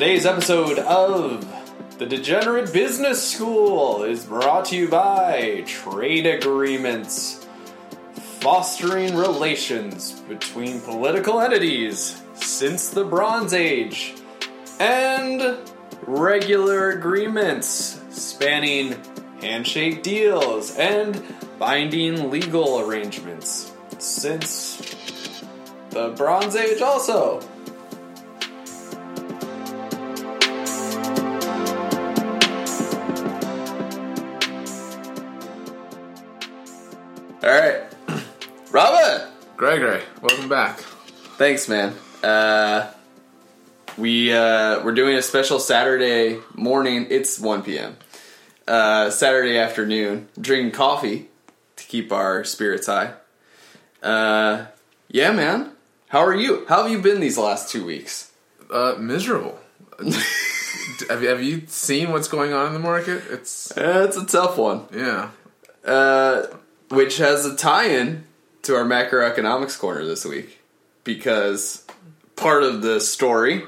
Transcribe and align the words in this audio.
Today's 0.00 0.24
episode 0.24 0.78
of 0.78 1.46
The 1.98 2.06
Degenerate 2.06 2.72
Business 2.72 3.22
School 3.22 4.02
is 4.02 4.24
brought 4.24 4.64
to 4.68 4.76
you 4.76 4.88
by 4.88 5.62
trade 5.66 6.24
agreements, 6.24 7.46
fostering 8.40 9.14
relations 9.14 10.18
between 10.20 10.80
political 10.80 11.38
entities 11.38 12.18
since 12.32 12.88
the 12.88 13.04
Bronze 13.04 13.52
Age, 13.52 14.14
and 14.78 15.58
regular 16.06 16.92
agreements 16.92 18.00
spanning 18.08 18.96
handshake 19.42 20.02
deals 20.02 20.74
and 20.78 21.22
binding 21.58 22.30
legal 22.30 22.80
arrangements 22.80 23.70
since 23.98 24.80
the 25.90 26.08
Bronze 26.16 26.56
Age 26.56 26.80
also. 26.80 27.46
Gregory, 39.60 40.00
welcome 40.22 40.48
back. 40.48 40.78
Thanks, 41.36 41.68
man. 41.68 41.92
Uh, 42.22 42.90
we 43.98 44.32
uh, 44.32 44.82
we're 44.82 44.94
doing 44.94 45.16
a 45.16 45.20
special 45.20 45.58
Saturday 45.58 46.38
morning. 46.54 47.08
It's 47.10 47.38
one 47.38 47.62
p.m. 47.62 47.98
Uh, 48.66 49.10
Saturday 49.10 49.58
afternoon. 49.58 50.28
Drinking 50.40 50.72
coffee 50.72 51.28
to 51.76 51.84
keep 51.84 52.10
our 52.10 52.42
spirits 52.42 52.86
high. 52.86 53.12
Uh, 54.02 54.64
yeah, 55.08 55.30
man. 55.30 55.72
How 56.08 56.20
are 56.20 56.34
you? 56.34 56.64
How 56.66 56.84
have 56.84 56.90
you 56.90 57.02
been 57.02 57.20
these 57.20 57.36
last 57.36 57.68
two 57.68 57.84
weeks? 57.84 58.32
Uh, 58.72 58.94
miserable. 58.98 59.58
have, 61.10 61.22
you, 61.22 61.28
have 61.28 61.42
you 61.42 61.64
seen 61.66 62.12
what's 62.12 62.28
going 62.28 62.54
on 62.54 62.68
in 62.68 62.72
the 62.72 62.78
market? 62.78 63.24
It's 63.28 63.76
Uh, 63.76 64.06
it's 64.08 64.16
a 64.16 64.24
tough 64.24 64.56
one. 64.56 64.86
yeah. 64.90 65.32
Uh, 65.84 66.46
which 66.88 67.18
has 67.18 67.44
a 67.44 67.54
tie-in 67.54 68.24
to 68.62 68.74
our 68.74 68.84
macroeconomics 68.84 69.78
corner 69.78 70.04
this 70.04 70.24
week 70.24 70.60
because 71.04 71.86
part 72.36 72.62
of 72.62 72.82
the 72.82 73.00
story 73.00 73.62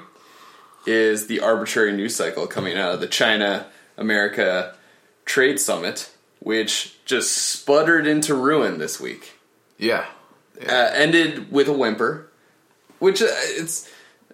is 0.87 1.27
the 1.27 1.41
arbitrary 1.41 1.93
news 1.93 2.17
cycle 2.17 2.47
coming 2.47 2.77
out 2.77 2.95
of 2.95 3.01
the 3.01 3.07
China 3.07 3.67
America 3.97 4.77
Trade 5.25 5.61
Summit, 5.61 6.11
which 6.41 7.03
just 7.05 7.33
sputtered 7.33 8.07
into 8.07 8.35
ruin 8.35 8.79
this 8.79 9.01
week. 9.01 9.39
Yeah. 9.79 10.07
Uh, 10.61 10.91
ended 10.95 11.51
with 11.51 11.69
a 11.69 11.73
whimper, 11.73 12.31
which 12.99 13.23
uh, 13.23 13.27
it's 13.31 13.91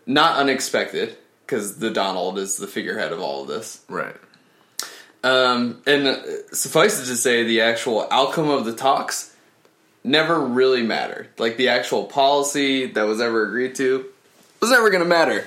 not 0.06 0.36
unexpected 0.38 1.16
because 1.44 1.78
the 1.78 1.90
Donald 1.90 2.38
is 2.38 2.56
the 2.56 2.66
figurehead 2.66 3.12
of 3.12 3.20
all 3.20 3.42
of 3.42 3.48
this. 3.48 3.82
Right. 3.88 4.16
Um, 5.24 5.82
and 5.86 6.22
suffice 6.52 7.00
it 7.02 7.06
to 7.06 7.16
say, 7.16 7.44
the 7.44 7.62
actual 7.62 8.06
outcome 8.10 8.48
of 8.50 8.64
the 8.64 8.74
talks 8.74 9.27
never 10.04 10.40
really 10.40 10.82
mattered. 10.82 11.28
Like 11.38 11.56
the 11.56 11.68
actual 11.68 12.04
policy 12.04 12.86
that 12.86 13.02
was 13.02 13.20
ever 13.20 13.44
agreed 13.44 13.74
to 13.76 14.06
was 14.60 14.70
never 14.70 14.90
going 14.90 15.02
to 15.02 15.08
matter. 15.08 15.46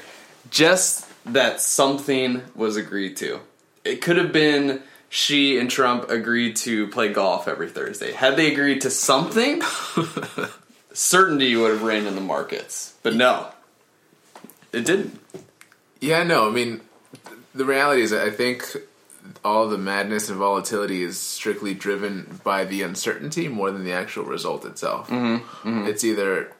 Just 0.50 1.08
that 1.26 1.62
something 1.62 2.42
was 2.56 2.78
agreed 2.78 3.18
to. 3.18 3.40
It 3.84 4.02
could 4.02 4.18
have 4.18 4.32
been 4.32 4.82
Xi 5.10 5.58
and 5.60 5.70
Trump 5.70 6.10
agreed 6.10 6.56
to 6.58 6.88
play 6.88 7.12
golf 7.12 7.48
every 7.48 7.70
Thursday. 7.70 8.14
Had 8.14 8.38
they 8.38 8.52
agreed 8.52 8.82
to 8.82 8.90
something, 8.90 9.62
certainty 10.94 11.56
would 11.56 11.72
have 11.72 11.84
reigned 11.84 12.08
in 12.08 12.16
the 12.16 12.22
markets. 12.22 12.96
But 13.04 13.16
no, 13.16 13.48
it 14.72 14.86
didn't. 14.86 15.20
Yeah, 16.00 16.24
no, 16.24 16.48
I 16.48 16.52
mean, 16.52 16.82
the 17.54 17.66
reality 17.66 18.02
is 18.02 18.14
I 18.14 18.30
think 18.30 18.66
all 19.44 19.68
the 19.68 19.78
madness 19.78 20.30
and 20.30 20.38
volatility 20.38 21.04
is 21.04 21.20
strictly 21.20 21.74
driven 21.74 22.40
by 22.44 22.66
the 22.66 22.82
uncertainty 22.82 23.48
more 23.48 23.72
than 23.72 23.84
the 23.84 23.94
actual 23.94 24.24
result 24.24 24.66
itself. 24.66 25.10
Mm-hmm, 25.10 25.68
mm-hmm. 25.68 25.88
It's 25.88 26.04
either 26.04 26.54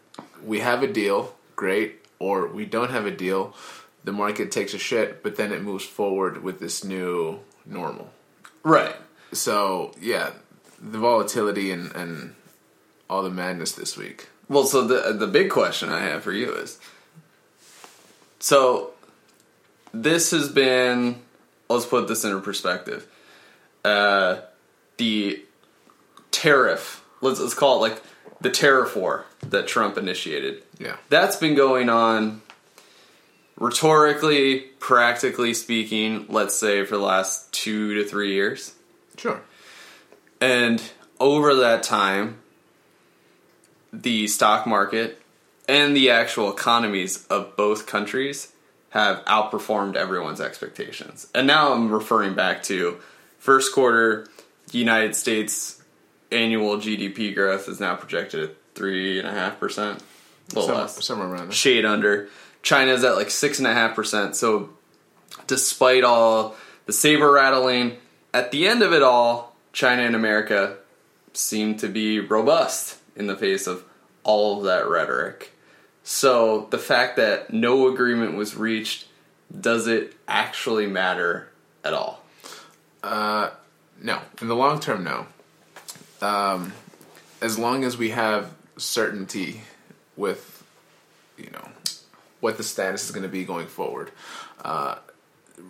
we 0.44 0.60
have 0.60 0.84
a 0.84 0.88
deal, 0.88 1.36
great, 1.56 2.06
or 2.20 2.48
we 2.48 2.66
don't 2.66 2.92
have 2.92 3.06
a 3.06 3.12
deal, 3.12 3.56
the 4.04 4.12
market 4.12 4.52
takes 4.52 4.74
a 4.74 4.78
shit, 4.78 5.22
but 5.24 5.36
then 5.36 5.52
it 5.52 5.62
moves 5.62 5.86
forward 5.86 6.44
with 6.44 6.60
this 6.60 6.84
new 6.84 7.40
normal. 7.66 8.12
Right. 8.64 8.96
So, 9.32 9.94
yeah, 10.00 10.32
the 10.80 10.98
volatility 10.98 11.72
and, 11.72 11.92
and 11.96 12.36
all 13.10 13.24
the 13.24 13.30
madness 13.30 13.74
this 13.74 13.98
week. 13.98 14.30
Well, 14.48 14.66
so 14.66 14.86
the 14.86 15.14
the 15.14 15.28
big 15.28 15.50
question 15.50 15.90
I 15.90 16.02
have 16.02 16.24
for 16.24 16.34
you 16.34 16.54
is 16.54 16.78
so 18.40 18.92
this 19.94 20.32
has 20.32 20.50
been 20.50 21.22
let's 21.74 21.86
put 21.86 22.08
this 22.08 22.24
into 22.24 22.40
perspective. 22.40 23.08
Uh, 23.84 24.42
the 24.98 25.44
tariff, 26.32 27.04
let's 27.22 27.40
let's 27.40 27.54
call 27.54 27.84
it 27.84 27.90
like 27.90 28.02
the 28.42 28.50
tariff 28.50 28.96
war 28.96 29.26
that 29.42 29.68
Trump 29.68 29.98
initiated. 29.98 30.64
Yeah. 30.80 30.98
That's 31.10 31.36
been 31.36 31.56
going 31.56 31.90
on 31.90 32.42
rhetorically, 33.58 34.60
practically 34.80 35.54
speaking, 35.54 36.26
let's 36.30 36.58
say 36.58 36.84
for 36.84 36.98
the 36.98 37.04
last 37.04 37.52
2 37.54 37.96
to 37.96 38.10
3 38.10 38.34
years. 38.34 38.74
Sure. 39.18 39.42
And 40.40 40.82
over 41.20 41.54
that 41.56 41.84
time, 41.84 42.40
the 43.94 44.28
stock 44.28 44.66
market 44.66 45.22
and 45.68 45.96
the 45.96 46.10
actual 46.10 46.52
economies 46.52 47.28
of 47.28 47.56
both 47.56 47.86
countries 47.86 48.51
have 48.92 49.24
outperformed 49.26 49.96
everyone's 49.96 50.40
expectations. 50.42 51.28
And 51.34 51.48
now 51.48 51.74
I'm 51.74 51.92
referring 51.92 52.34
back 52.36 52.64
to 52.64 52.98
first 53.40 53.74
quarter 53.74 54.28
United 54.72 55.16
States 55.16 55.82
annual 56.32 56.78
GDP 56.78 57.34
growth 57.34 57.68
is 57.68 57.80
now 57.80 57.96
projected 57.96 58.50
at 58.52 58.56
three 58.76 59.20
and 59.20 59.28
a 59.28 59.32
half 59.32 59.60
percent, 59.60 60.00
a 60.52 60.56
little 60.56 60.68
Some- 60.70 60.78
less 60.78 61.04
somewhere 61.06 61.28
around 61.28 61.48
there. 61.48 61.52
shade 61.52 61.86
under. 61.86 62.30
China's 62.64 63.04
at 63.04 63.16
like 63.16 63.32
six 63.32 63.58
and 63.60 63.68
a 63.68 63.74
half 63.74 63.96
percent. 63.96 64.36
So, 64.36 64.70
despite 65.48 66.04
all 66.04 66.56
the 66.86 66.94
saber 66.94 67.32
rattling, 67.32 67.98
at 68.34 68.52
the 68.52 68.68
end 68.68 68.82
of 68.84 68.94
it 68.94 69.02
all, 69.02 69.56
China 69.74 70.04
and 70.04 70.16
America 70.16 70.78
seem 71.34 71.76
to 71.78 71.88
be 71.88 72.20
robust 72.20 72.98
in 73.16 73.28
the 73.28 73.36
face 73.36 73.68
of 73.68 73.84
all 74.24 74.60
of 74.60 74.66
that 74.66 74.88
rhetoric. 74.88 75.52
So, 76.04 76.68
the 76.72 76.80
fact 76.80 77.18
that 77.18 77.54
no 77.54 77.88
agreement 77.88 78.36
was 78.36 78.56
reached, 78.56 79.06
does 79.60 79.88
it 79.88 80.16
actually 80.28 80.88
matter 80.88 81.50
at 81.84 81.94
all? 81.94 82.22
No, 84.02 84.20
in 84.42 84.48
the 84.48 84.56
long 84.56 84.80
term, 84.80 85.04
no. 85.04 85.28
Um, 86.22 86.74
as 87.42 87.60
long 87.60 87.84
as 87.84 87.98
we 87.98 88.10
have 88.10 88.54
certainty 88.78 89.62
with, 90.18 90.64
you 91.38 91.50
know, 91.52 91.70
what 92.40 92.58
the 92.58 92.64
status 92.64 93.06
is 93.06 93.12
going 93.12 93.24
to 93.24 93.30
be 93.30 93.46
going 93.46 93.68
forward, 93.68 94.12
uh, 94.66 94.96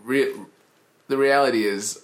re- 0.03 0.33
the 1.07 1.17
reality 1.17 1.65
is 1.65 2.03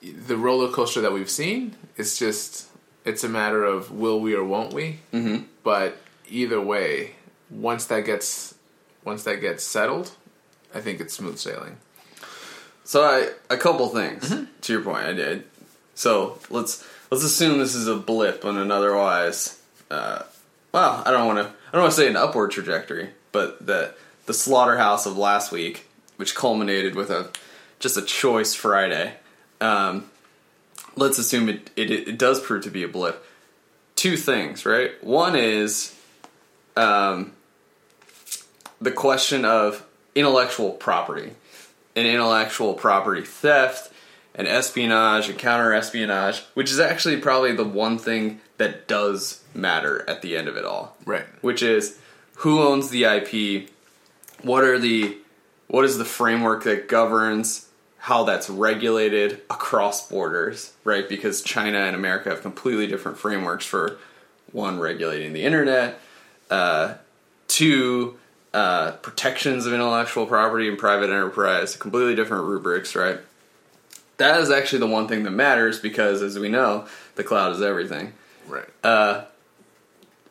the 0.00 0.36
roller 0.36 0.70
coaster 0.70 1.00
that 1.00 1.12
we've 1.12 1.30
seen. 1.30 1.74
It's 1.96 2.16
just 2.16 2.68
it's 3.04 3.24
a 3.24 3.28
matter 3.28 3.64
of 3.64 3.90
will 3.90 4.20
we 4.20 4.34
or 4.34 4.44
won't 4.44 4.72
we. 4.72 5.00
Mm-hmm. 5.12 5.44
But 5.64 5.98
either 6.28 6.60
way, 6.60 7.12
once 7.50 7.86
that 7.86 8.04
gets 8.04 8.54
once 9.04 9.22
that 9.24 9.36
gets 9.40 9.64
settled, 9.64 10.10
I 10.74 10.80
think 10.80 11.00
it's 11.00 11.14
smooth 11.14 11.38
sailing. 11.38 11.78
So 12.84 13.02
I 13.02 13.30
a 13.52 13.56
couple 13.56 13.88
things 13.88 14.28
to 14.62 14.72
your 14.72 14.82
point. 14.82 15.04
I 15.04 15.12
did. 15.12 15.44
So 15.94 16.38
let's 16.50 16.86
let's 17.10 17.24
assume 17.24 17.58
this 17.58 17.74
is 17.74 17.88
a 17.88 17.96
blip 17.96 18.44
on 18.44 18.56
an 18.56 18.70
otherwise. 18.70 19.60
Uh, 19.90 20.22
well, 20.72 21.02
I 21.04 21.10
don't 21.10 21.26
want 21.26 21.38
to. 21.38 21.44
I 21.46 21.72
don't 21.72 21.82
want 21.82 21.94
to 21.94 22.00
say 22.00 22.08
an 22.08 22.16
upward 22.16 22.50
trajectory, 22.50 23.10
but 23.32 23.66
the 23.66 23.94
the 24.26 24.34
slaughterhouse 24.34 25.06
of 25.06 25.16
last 25.16 25.50
week, 25.50 25.86
which 26.16 26.34
culminated 26.34 26.94
with 26.94 27.10
a 27.10 27.30
just 27.78 27.96
a 27.96 28.02
choice 28.02 28.54
Friday. 28.54 29.14
Um, 29.60 30.10
let's 30.96 31.18
assume 31.18 31.48
it, 31.48 31.70
it 31.76 31.90
it 31.90 32.18
does 32.18 32.40
prove 32.40 32.64
to 32.64 32.70
be 32.70 32.82
a 32.82 32.88
blip. 32.88 33.24
Two 33.96 34.16
things, 34.16 34.64
right? 34.64 34.92
One 35.02 35.34
is 35.34 35.97
um, 36.78 37.32
the 38.80 38.92
question 38.92 39.44
of 39.44 39.84
intellectual 40.14 40.72
property 40.72 41.32
and 41.96 42.06
intellectual 42.06 42.74
property 42.74 43.22
theft 43.22 43.92
and 44.34 44.46
espionage 44.46 45.28
and 45.28 45.38
counter 45.38 45.72
espionage, 45.74 46.44
which 46.54 46.70
is 46.70 46.78
actually 46.78 47.16
probably 47.16 47.52
the 47.52 47.64
one 47.64 47.98
thing 47.98 48.40
that 48.56 48.86
does 48.86 49.42
matter 49.54 50.08
at 50.08 50.22
the 50.22 50.36
end 50.36 50.46
of 50.48 50.56
it 50.56 50.64
all. 50.64 50.96
Right. 51.04 51.24
Which 51.40 51.62
is 51.62 51.98
who 52.36 52.62
owns 52.62 52.90
the 52.90 53.04
IP, 53.04 53.68
what 54.42 54.62
are 54.64 54.78
the 54.78 55.18
what 55.66 55.84
is 55.84 55.98
the 55.98 56.04
framework 56.04 56.64
that 56.64 56.88
governs 56.88 57.68
how 57.98 58.24
that's 58.24 58.48
regulated 58.48 59.42
across 59.50 60.08
borders, 60.08 60.72
right? 60.84 61.08
Because 61.08 61.42
China 61.42 61.78
and 61.78 61.96
America 61.96 62.30
have 62.30 62.42
completely 62.42 62.86
different 62.86 63.18
frameworks 63.18 63.66
for 63.66 63.98
one 64.52 64.78
regulating 64.78 65.32
the 65.32 65.42
internet, 65.42 66.00
uh, 66.50 66.94
two 67.46 68.18
uh, 68.54 68.92
protections 68.92 69.66
of 69.66 69.72
intellectual 69.72 70.26
property 70.26 70.68
and 70.68 70.78
private 70.78 71.10
enterprise, 71.10 71.76
completely 71.76 72.14
different 72.14 72.44
rubrics, 72.44 72.94
right? 72.94 73.18
That 74.16 74.40
is 74.40 74.50
actually 74.50 74.80
the 74.80 74.86
one 74.88 75.06
thing 75.06 75.22
that 75.24 75.30
matters 75.30 75.78
because, 75.78 76.22
as 76.22 76.38
we 76.38 76.48
know, 76.48 76.86
the 77.14 77.24
cloud 77.24 77.52
is 77.52 77.62
everything. 77.62 78.14
Right. 78.48 78.68
Uh, 78.82 79.24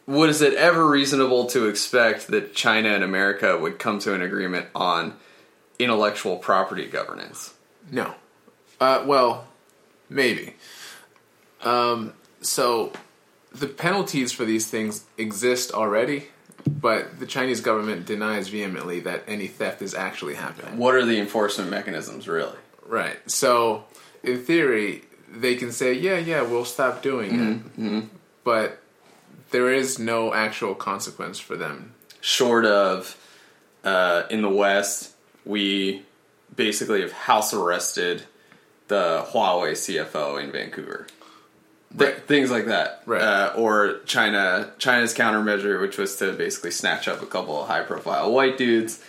was 0.05 0.41
it 0.41 0.53
ever 0.53 0.87
reasonable 0.87 1.47
to 1.47 1.67
expect 1.67 2.27
that 2.27 2.55
China 2.55 2.89
and 2.89 3.03
America 3.03 3.57
would 3.57 3.77
come 3.77 3.99
to 3.99 4.13
an 4.13 4.21
agreement 4.21 4.67
on 4.73 5.13
intellectual 5.79 6.37
property 6.37 6.87
governance? 6.87 7.53
No. 7.91 8.15
Uh, 8.79 9.03
well, 9.05 9.47
maybe. 10.09 10.55
Um, 11.63 12.13
so 12.41 12.91
the 13.53 13.67
penalties 13.67 14.31
for 14.31 14.45
these 14.45 14.67
things 14.67 15.05
exist 15.17 15.71
already, 15.71 16.27
but 16.65 17.19
the 17.19 17.25
Chinese 17.25 17.61
government 17.61 18.05
denies 18.05 18.49
vehemently 18.49 18.99
that 19.01 19.23
any 19.27 19.47
theft 19.47 19.81
is 19.81 19.93
actually 19.93 20.35
happening. 20.35 20.77
What 20.77 20.95
are 20.95 21.05
the 21.05 21.19
enforcement 21.19 21.69
mechanisms, 21.71 22.27
really? 22.27 22.57
Right. 22.85 23.17
So, 23.29 23.85
in 24.23 24.43
theory, 24.43 25.03
they 25.29 25.55
can 25.55 25.71
say, 25.71 25.93
"Yeah, 25.93 26.17
yeah, 26.17 26.41
we'll 26.41 26.65
stop 26.65 27.01
doing 27.01 27.31
it," 27.77 28.03
but 28.43 28.79
there 29.51 29.71
is 29.73 29.97
no 29.99 30.33
actual 30.33 30.75
consequence 30.75 31.39
for 31.39 31.55
them. 31.55 31.93
Short 32.21 32.65
of 32.65 33.17
uh, 33.83 34.23
in 34.29 34.41
the 34.41 34.49
West, 34.49 35.13
we 35.45 36.03
basically 36.55 37.01
have 37.01 37.11
house 37.11 37.53
arrested 37.53 38.23
the 38.87 39.25
Huawei 39.31 39.73
CFO 39.73 40.41
in 40.41 40.51
Vancouver. 40.51 41.07
Th- 41.97 42.13
Right. 42.13 42.27
things 42.27 42.49
like 42.51 42.65
that, 42.65 43.01
Right. 43.05 43.21
Uh, 43.21 43.53
or 43.55 43.99
China, 44.05 44.71
China's 44.77 45.13
countermeasure, 45.13 45.79
which 45.79 45.97
was 45.97 46.15
to 46.17 46.33
basically 46.33 46.71
snatch 46.71 47.07
up 47.07 47.21
a 47.21 47.25
couple 47.25 47.61
of 47.61 47.67
high-profile 47.67 48.31
white 48.31 48.57
dudes, 48.57 48.99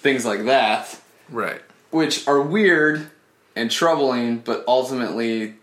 things 0.00 0.24
like 0.24 0.44
that. 0.46 0.98
Right. 1.28 1.60
which 1.90 2.26
are 2.28 2.40
weird 2.40 3.10
and 3.56 3.68
troubling, 3.70 4.38
but 4.38 4.62
ultimately 4.68 5.54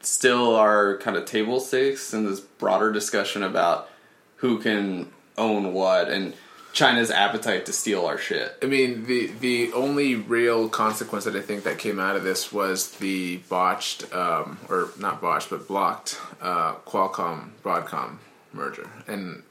still 0.00 0.56
are 0.56 0.96
kind 0.98 1.16
of 1.16 1.24
table 1.26 1.60
stakes 1.60 2.12
in 2.12 2.24
this 2.26 2.40
broader 2.40 2.90
discussion 2.92 3.42
about 3.44 3.88
who 4.36 4.58
can 4.58 5.10
own 5.38 5.72
what 5.72 6.08
and 6.08 6.34
China's 6.72 7.10
appetite 7.10 7.66
to 7.66 7.72
steal 7.72 8.06
our 8.06 8.18
shit. 8.18 8.56
I 8.62 8.66
mean, 8.66 9.06
the 9.06 9.28
the 9.40 9.72
only 9.72 10.14
real 10.14 10.68
consequence 10.68 11.24
that 11.24 11.34
I 11.34 11.40
think 11.40 11.64
that 11.64 11.78
came 11.78 11.98
out 11.98 12.16
of 12.16 12.22
this 12.22 12.52
was 12.52 12.92
the 12.92 13.38
botched, 13.48 14.12
um, 14.14 14.58
or 14.68 14.90
not 14.98 15.20
botched, 15.20 15.50
but 15.50 15.66
blocked 15.66 16.20
uh, 16.40 16.74
Qualcomm 16.86 17.50
Broadcom 17.62 18.18
merger, 18.52 18.88
and 19.06 19.42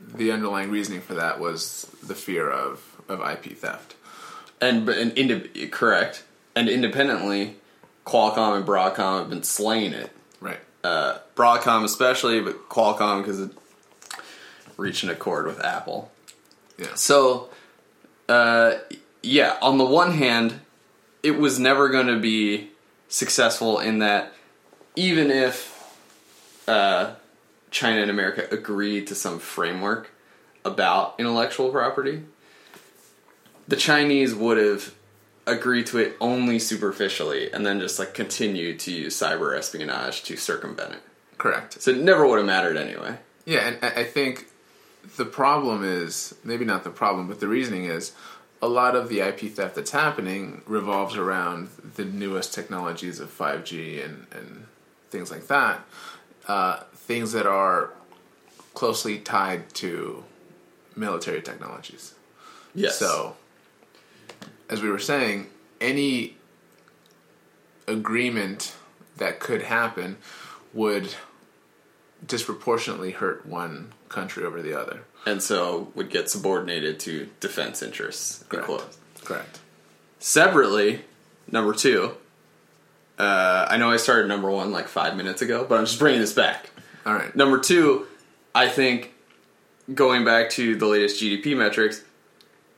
the 0.00 0.30
underlying 0.30 0.70
reasoning 0.70 1.00
for 1.00 1.14
that 1.14 1.40
was 1.40 1.86
the 2.02 2.14
fear 2.14 2.50
of 2.50 2.82
of 3.08 3.20
IP 3.20 3.56
theft. 3.56 3.94
And 4.60 4.86
but 4.86 4.98
and 4.98 5.72
correct. 5.72 6.24
And 6.54 6.70
independently, 6.70 7.56
Qualcomm 8.06 8.56
and 8.56 8.66
Broadcom 8.66 9.20
have 9.20 9.30
been 9.30 9.42
slaying 9.42 9.92
it. 9.92 10.10
Right. 10.40 10.60
Uh, 10.82 11.18
Broadcom 11.34 11.84
especially, 11.84 12.40
but 12.40 12.68
Qualcomm 12.68 13.22
because 13.22 13.40
it 13.40 13.50
reached 14.76 15.02
an 15.02 15.10
accord 15.10 15.46
with 15.46 15.62
Apple. 15.62 16.10
Yeah. 16.78 16.94
So, 16.94 17.50
uh, 18.28 18.74
yeah, 19.22 19.56
on 19.62 19.78
the 19.78 19.84
one 19.84 20.12
hand, 20.12 20.60
it 21.22 21.38
was 21.38 21.58
never 21.58 21.88
going 21.88 22.06
to 22.06 22.18
be 22.18 22.70
successful 23.08 23.78
in 23.78 23.98
that 24.00 24.32
even 24.94 25.30
if 25.30 25.72
uh, 26.68 27.14
China 27.70 28.02
and 28.02 28.10
America 28.10 28.46
agreed 28.50 29.06
to 29.08 29.14
some 29.14 29.38
framework 29.38 30.10
about 30.64 31.14
intellectual 31.18 31.70
property, 31.70 32.22
the 33.68 33.76
Chinese 33.76 34.34
would 34.34 34.58
have 34.58 34.94
agreed 35.46 35.86
to 35.86 35.98
it 35.98 36.16
only 36.20 36.58
superficially 36.58 37.52
and 37.52 37.64
then 37.64 37.78
just 37.78 37.98
like 37.98 38.14
continue 38.14 38.76
to 38.76 38.92
use 38.92 39.16
cyber 39.16 39.56
espionage 39.56 40.24
to 40.24 40.36
circumvent 40.36 40.94
it. 40.94 41.02
Correct. 41.38 41.80
So 41.80 41.92
it 41.92 41.98
never 41.98 42.26
would 42.26 42.38
have 42.38 42.46
mattered 42.46 42.76
anyway. 42.76 43.18
Yeah, 43.44 43.68
and 43.68 43.78
I 43.84 44.02
think 44.02 44.48
the 45.16 45.24
problem 45.24 45.84
is 45.84 46.34
maybe 46.44 46.64
not 46.64 46.84
the 46.84 46.90
problem, 46.90 47.28
but 47.28 47.40
the 47.40 47.48
reasoning 47.48 47.84
is 47.84 48.12
a 48.62 48.68
lot 48.68 48.96
of 48.96 49.08
the 49.08 49.20
IP 49.20 49.52
theft 49.52 49.74
that's 49.74 49.90
happening 49.90 50.62
revolves 50.66 51.16
around 51.16 51.68
the 51.94 52.04
newest 52.04 52.54
technologies 52.54 53.20
of 53.20 53.36
5G 53.36 54.04
and, 54.04 54.26
and 54.32 54.66
things 55.10 55.30
like 55.30 55.46
that. 55.48 55.84
Uh, 56.48 56.80
things 56.94 57.32
that 57.32 57.46
are 57.46 57.92
closely 58.74 59.18
tied 59.18 59.68
to 59.74 60.24
military 60.94 61.42
technologies. 61.42 62.14
Yes. 62.74 62.98
So, 62.98 63.36
as 64.68 64.82
we 64.82 64.90
were 64.90 64.98
saying, 64.98 65.48
any 65.80 66.36
agreement 67.86 68.74
that 69.16 69.40
could 69.40 69.62
happen 69.62 70.16
would 70.72 71.14
disproportionately 72.26 73.12
hurt 73.12 73.46
one 73.46 73.92
country 74.08 74.44
over 74.44 74.62
the 74.62 74.78
other. 74.78 75.00
and 75.26 75.42
so 75.42 75.90
would 75.94 76.08
get 76.10 76.30
subordinated 76.30 77.00
to 77.00 77.28
defense 77.40 77.82
interests. 77.82 78.44
Correct. 78.48 78.64
Equal- 78.64 78.82
Correct. 79.24 79.58
Separately, 80.20 81.00
number 81.50 81.72
two. 81.72 82.16
Uh, 83.18 83.66
I 83.68 83.76
know 83.78 83.90
I 83.90 83.96
started 83.96 84.28
number 84.28 84.50
one 84.50 84.72
like 84.72 84.88
five 84.88 85.16
minutes 85.16 85.42
ago, 85.42 85.64
but 85.68 85.78
I'm 85.78 85.86
just 85.86 85.98
bringing 85.98 86.20
this 86.20 86.32
back. 86.32 86.70
All 87.04 87.14
right. 87.14 87.34
Number 87.34 87.58
two, 87.58 88.06
I 88.54 88.68
think 88.68 89.14
going 89.94 90.24
back 90.24 90.50
to 90.50 90.76
the 90.76 90.86
latest 90.86 91.22
GDP 91.22 91.56
metrics, 91.56 92.02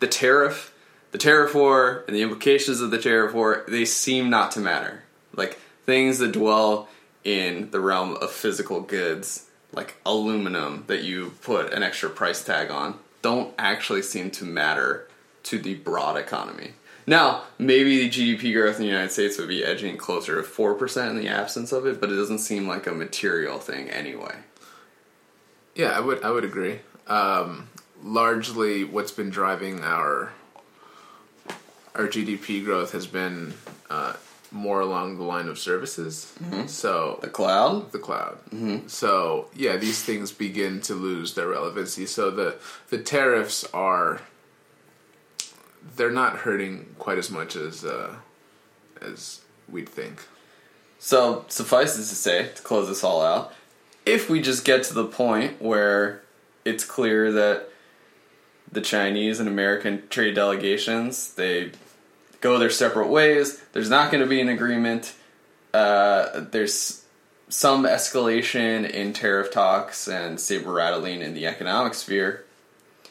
the 0.01 0.07
tariff, 0.07 0.73
the 1.11 1.19
tariff 1.19 1.55
war, 1.55 2.05
and 2.07 2.15
the 2.15 2.23
implications 2.23 2.81
of 2.81 2.91
the 2.91 2.99
tariff 2.99 3.35
war, 3.35 3.65
they 3.69 3.85
seem 3.85 4.31
not 4.31 4.53
to 4.53 4.61
matter. 4.61 5.03
Like 5.35 5.59
things 5.87 6.19
that 6.19 6.33
dwell 6.33 6.89
in 7.25 7.71
the 7.73 7.81
realm 7.81 8.17
of 8.17 8.31
physical 8.31 8.81
goods, 8.81 9.48
like 9.73 9.97
aluminum 10.05 10.85
that 10.87 11.03
you 11.03 11.35
put 11.43 11.73
an 11.73 11.83
extra 11.83 12.09
price 12.09 12.43
tag 12.43 12.71
on, 12.71 12.99
don't 13.23 13.55
actually 13.59 14.03
seem 14.03 14.31
to 14.33 14.45
matter 14.45 15.09
to 15.45 15.59
the 15.59 15.75
broad 15.75 16.17
economy. 16.17 16.73
Now, 17.07 17.45
maybe 17.59 18.07
the 18.07 18.11
GDP 18.11 18.53
growth 18.53 18.77
in 18.77 18.83
the 18.83 18.89
United 18.89 19.13
States 19.13 19.39
would 19.39 19.49
be 19.49 19.65
edging 19.65 19.97
closer 19.97 20.37
to 20.37 20.47
4% 20.47 21.11
in 21.11 21.17
the 21.17 21.29
absence 21.29 21.73
of 21.73 21.87
it, 21.87 22.01
but 22.01 22.11
it 22.11 22.17
doesn't 22.17 22.41
seem 22.41 22.69
like 22.69 22.87
a 22.87 22.93
material 22.93 23.59
thing 23.59 23.89
anyway. 23.89 24.35
Yeah, 25.75 25.93
I 25.93 26.01
would 26.01 26.23
I 26.23 26.31
would 26.31 26.45
agree. 26.45 26.81
Um, 27.07 27.69
largely, 28.03 28.85
what's 28.85 29.13
been 29.13 29.31
driving 29.31 29.81
our 29.85 30.33
our 31.95 32.09
GDP 32.09 32.65
growth 32.65 32.93
has 32.93 33.07
been 33.07 33.55
uh, 33.89 34.15
more 34.51 34.81
along 34.81 35.19
the 35.19 35.25
line 35.25 35.49
of 35.49 35.59
services. 35.59 36.33
So 36.67 37.19
The 37.23 37.29
cloud? 37.29 37.93
the 37.93 37.99
cloud. 37.99 38.39
So 38.91 39.49
yeah, 39.55 39.77
these 39.77 40.03
things 40.03 40.33
begin 40.33 40.81
to 40.83 40.95
lose 40.95 41.35
their 41.35 41.49
relevancy. 41.49 42.07
So 42.07 42.31
the 42.31 42.57
the 42.89 42.99
tariffs 42.99 43.65
are 43.75 44.21
they're 45.97 46.11
not 46.11 46.39
hurting 46.39 46.95
quite 46.99 47.19
as 47.19 47.31
much 47.31 47.57
as 47.57 47.85
uh, 47.85 48.17
as 49.01 49.41
we'd 49.69 49.89
think. 49.89 50.23
So, 51.01 51.45
suffice 51.49 51.95
it 51.95 51.99
to 52.03 52.15
say, 52.17 52.49
to 52.57 52.63
close 52.63 52.89
this 52.89 53.05
all 53.05 53.23
out, 53.23 53.53
if 54.05 54.29
we 54.29 54.41
just 54.43 54.65
get 54.65 54.83
to 54.85 54.95
the 54.95 55.05
point 55.05 55.63
where 55.63 56.23
it's 56.65 56.85
clear 56.85 57.31
that 57.31 57.69
the 58.73 58.81
Chinese 58.81 59.39
and 59.39 59.49
American 59.49 60.03
trade 60.11 60.35
delegations 60.35 61.35
they 61.35 61.71
go 62.41 62.59
their 62.59 62.71
separate 62.71 63.09
ways, 63.09 63.61
there's 63.73 63.91
not 63.91 64.11
going 64.11 64.23
to 64.23 64.29
be 64.29 64.41
an 64.41 64.49
agreement. 64.49 65.15
Uh, 65.73 66.41
there's 66.51 67.05
some 67.49 67.85
escalation 67.85 68.89
in 68.89 69.13
tariff 69.13 69.51
talks 69.51 70.09
and 70.09 70.39
saber 70.39 70.73
rattling 70.73 71.23
in 71.23 71.35
the 71.35 71.47
economic 71.47 71.95
sphere. 71.95 72.45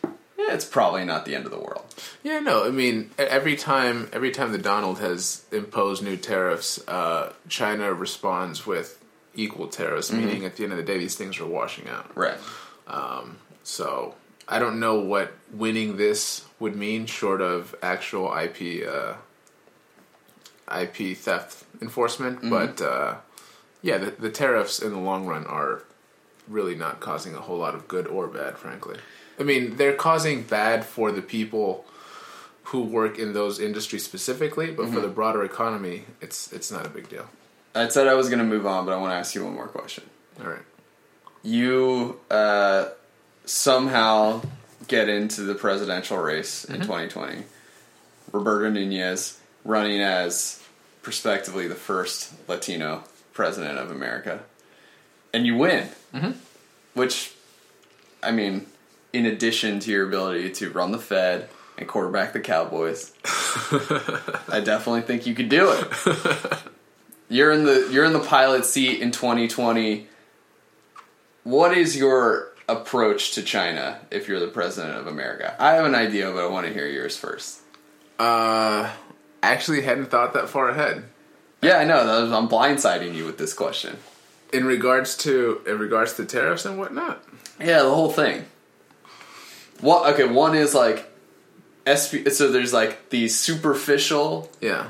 Yeah, 0.04 0.54
it's 0.54 0.66
probably 0.66 1.04
not 1.04 1.26
the 1.26 1.36
end 1.36 1.46
of 1.46 1.52
the 1.52 1.60
world. 1.60 1.94
Yeah, 2.24 2.40
no, 2.40 2.66
I 2.66 2.70
mean 2.70 3.10
every 3.18 3.56
time 3.56 4.10
every 4.14 4.32
time 4.32 4.52
the 4.52 4.60
Donald 4.60 5.00
has 5.00 5.46
imposed 5.52 6.04
new 6.04 6.16
tariffs, 6.16 6.86
uh, 6.88 7.34
China 7.50 7.94
responds 7.94 8.68
with 8.68 9.04
equal 9.34 9.68
tariffs. 9.68 10.12
Meaning, 10.12 10.46
at 10.46 10.56
the 10.56 10.64
end 10.64 10.74
of 10.74 10.78
the 10.78 10.84
day, 10.84 10.98
these 11.00 11.16
things 11.16 11.40
are 11.40 11.46
washing 11.46 11.88
out. 11.88 12.16
Right. 12.16 12.38
So 13.64 14.16
I 14.48 14.60
don't 14.60 14.80
know 14.80 15.00
what 15.00 15.34
winning 15.52 15.98
this 15.98 16.46
would 16.60 16.76
mean, 16.76 17.06
short 17.06 17.42
of 17.42 17.76
actual 17.82 18.36
IP 18.36 18.88
uh, 18.88 19.16
IP 20.74 21.18
theft 21.18 21.64
enforcement. 21.82 22.50
But 22.50 22.82
uh, 22.82 23.16
yeah, 23.82 23.98
the, 23.98 24.12
the 24.12 24.30
tariffs 24.30 24.80
in 24.80 24.92
the 24.92 25.00
long 25.00 25.26
run 25.26 25.46
are 25.46 25.84
really 26.48 26.76
not 26.76 27.00
causing 27.00 27.36
a 27.36 27.40
whole 27.42 27.58
lot 27.58 27.76
of 27.76 27.88
good 27.88 28.08
or 28.08 28.28
bad, 28.28 28.58
frankly. 28.58 28.98
I 29.40 29.44
mean, 29.44 29.76
they're 29.76 29.94
causing 29.94 30.44
bad 30.44 30.86
for 30.86 31.12
the 31.12 31.22
people 31.22 31.86
who 32.64 32.82
work 32.82 33.18
in 33.18 33.34
those 33.34 33.60
industries 33.60 34.04
specifically, 34.04 34.72
but 34.72 34.90
for 34.90 35.00
the 35.00 35.08
broader 35.08 35.44
economy, 35.44 36.04
it's 36.22 36.52
it's 36.52 36.72
not 36.72 36.86
a 36.86 36.90
big 36.90 37.08
deal. 37.10 37.30
I 37.76 37.88
said 37.90 38.08
I 38.08 38.14
was 38.16 38.28
going 38.28 38.40
to 38.40 38.46
move 38.46 38.66
on, 38.66 38.86
but 38.86 38.94
I 38.94 38.98
want 38.98 39.12
to 39.12 39.16
ask 39.16 39.36
you 39.36 39.44
one 39.46 39.54
more 39.54 39.68
question. 39.68 40.04
All 40.42 40.50
right. 40.50 40.62
you 41.44 42.20
uh, 42.30 42.90
somehow 43.48 44.42
get 44.88 45.10
into 45.10 45.42
the 45.42 45.56
presidential 45.56 46.18
race 46.18 46.64
in 46.66 46.76
mm-hmm. 46.76 46.84
2020. 46.84 47.44
Roberto 48.32 48.70
Nunez 48.70 49.40
running 49.64 50.02
as 50.02 50.64
prospectively 51.02 51.68
the 51.68 51.76
first 51.76 52.34
Latino 52.48 53.04
president 53.34 53.80
of 53.80 53.90
America. 53.90 54.42
And 55.34 55.46
you 55.46 55.56
win. 55.58 55.90
Mm-hmm. 56.14 56.32
Which, 56.94 57.34
I 58.22 58.32
mean, 58.32 58.66
in 59.14 59.26
addition 59.26 59.80
to 59.82 59.92
your 59.92 60.08
ability 60.08 60.52
to 60.52 60.70
run 60.72 60.92
the 60.92 61.00
Fed 61.00 61.50
and 61.78 61.88
quarterback 61.88 62.34
the 62.34 62.40
Cowboys, 62.40 63.14
I 64.50 64.62
definitely 64.64 65.02
think 65.02 65.26
you 65.26 65.36
could 65.36 65.50
do 65.50 65.72
it. 65.72 66.58
You're 67.30 67.52
in 67.52 67.66
the 67.66 67.90
you're 67.92 68.06
in 68.06 68.14
the 68.14 68.22
pilot 68.22 68.64
seat 68.64 69.02
in 69.02 69.12
2020. 69.12 70.08
What 71.44 71.78
is 71.78 71.98
your 71.98 72.54
approach 72.70 73.32
to 73.32 73.42
China 73.44 74.00
if 74.12 74.28
you're 74.28 74.40
the 74.40 74.48
president 74.48 74.96
of 74.98 75.08
America? 75.08 75.56
I 75.60 75.74
have 75.74 75.86
an 75.86 75.96
idea, 75.96 76.32
but 76.32 76.44
I 76.44 76.48
want 76.48 76.68
to 76.68 76.74
hear 76.74 76.88
yours 76.88 77.16
first. 77.18 77.60
Uh, 78.20 78.92
actually, 79.44 79.82
hadn't 79.82 80.08
thought 80.08 80.34
that 80.34 80.50
far 80.50 80.70
ahead. 80.70 81.06
Yeah, 81.62 81.78
I 81.78 81.86
know. 81.86 82.06
that 82.06 82.22
was- 82.24 82.32
I'm 82.32 82.48
blindsiding 82.50 83.16
you 83.16 83.26
with 83.26 83.38
this 83.38 83.54
question. 83.54 83.98
In 84.54 84.66
regards 84.66 85.16
to 85.18 85.62
in 85.68 85.78
regards 85.78 86.14
to 86.14 86.26
tariffs 86.26 86.66
and 86.66 86.78
whatnot. 86.80 87.22
Yeah, 87.60 87.84
the 87.84 87.90
whole 87.94 88.12
thing. 88.12 88.46
What? 89.82 90.14
Okay, 90.14 90.24
one 90.26 90.56
is 90.56 90.74
like, 90.74 91.12
SP, 91.86 92.30
so 92.32 92.50
there's 92.52 92.74
like 92.74 93.10
the 93.10 93.28
superficial. 93.28 94.50
Yeah. 94.62 94.88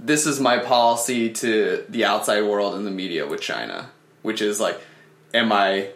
This 0.00 0.26
is 0.26 0.40
my 0.40 0.58
policy 0.58 1.30
to 1.30 1.84
the 1.88 2.04
outside 2.04 2.42
world 2.44 2.74
and 2.74 2.86
the 2.86 2.90
media 2.90 3.26
with 3.26 3.40
China, 3.40 3.90
which 4.22 4.40
is 4.40 4.60
like, 4.60 4.80
am 5.34 5.52
I 5.52 5.90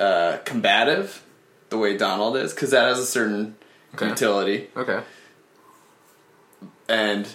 uh, 0.00 0.38
combative 0.44 1.22
the 1.68 1.78
way 1.78 1.96
Donald 1.96 2.36
is? 2.36 2.52
Because 2.52 2.70
that 2.72 2.88
has 2.88 2.98
a 2.98 3.06
certain 3.06 3.56
Okay. 3.94 4.08
utility. 4.08 4.70
Okay. 4.76 5.00
and 6.88 7.28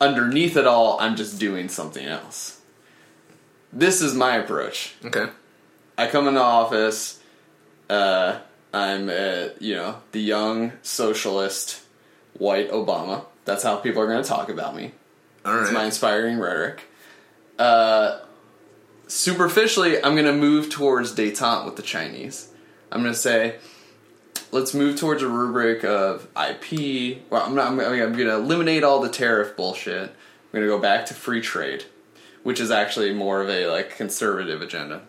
underneath 0.00 0.56
it 0.56 0.66
all, 0.66 0.98
I'm 1.00 1.16
just 1.16 1.38
doing 1.38 1.68
something 1.68 2.04
else. 2.06 2.60
This 3.72 4.00
is 4.00 4.14
my 4.14 4.36
approach. 4.36 4.94
Okay. 5.04 5.26
I 5.96 6.06
come 6.06 6.28
into 6.28 6.40
office. 6.40 7.20
Uh, 7.90 8.38
I'm, 8.72 9.08
uh, 9.08 9.48
you 9.58 9.74
know, 9.74 9.96
the 10.12 10.20
young 10.20 10.72
socialist, 10.82 11.80
white 12.34 12.70
Obama. 12.70 13.24
That's 13.44 13.62
how 13.62 13.76
people 13.76 14.02
are 14.02 14.06
going 14.06 14.22
to 14.22 14.28
talk 14.28 14.48
about 14.50 14.76
me. 14.76 14.92
All 15.44 15.54
right. 15.54 15.62
It's 15.62 15.72
my 15.72 15.84
inspiring 15.84 16.38
rhetoric. 16.38 16.82
Uh, 17.58 18.20
superficially, 19.08 19.96
I'm 20.02 20.14
going 20.14 20.26
to 20.26 20.32
move 20.32 20.70
towards 20.70 21.14
détente 21.14 21.64
with 21.64 21.76
the 21.76 21.82
Chinese. 21.82 22.52
I'm 22.92 23.02
going 23.02 23.12
to 23.12 23.18
say, 23.18 23.56
let's 24.52 24.74
move 24.74 24.98
towards 24.98 25.22
a 25.22 25.28
rubric 25.28 25.84
of 25.84 26.28
IP. 26.36 27.22
Well, 27.30 27.42
I'm, 27.42 27.54
not, 27.54 27.66
I'm, 27.66 27.80
I'm 27.80 27.96
going 27.96 28.16
to 28.16 28.34
eliminate 28.34 28.84
all 28.84 29.00
the 29.00 29.08
tariff 29.08 29.56
bullshit. 29.56 30.10
I'm 30.10 30.52
going 30.52 30.64
to 30.64 30.68
go 30.68 30.78
back 30.78 31.06
to 31.06 31.14
free 31.14 31.40
trade, 31.40 31.84
which 32.42 32.60
is 32.60 32.70
actually 32.70 33.12
more 33.12 33.42
of 33.42 33.48
a 33.48 33.66
like 33.66 33.96
conservative 33.96 34.62
agenda. 34.62 35.02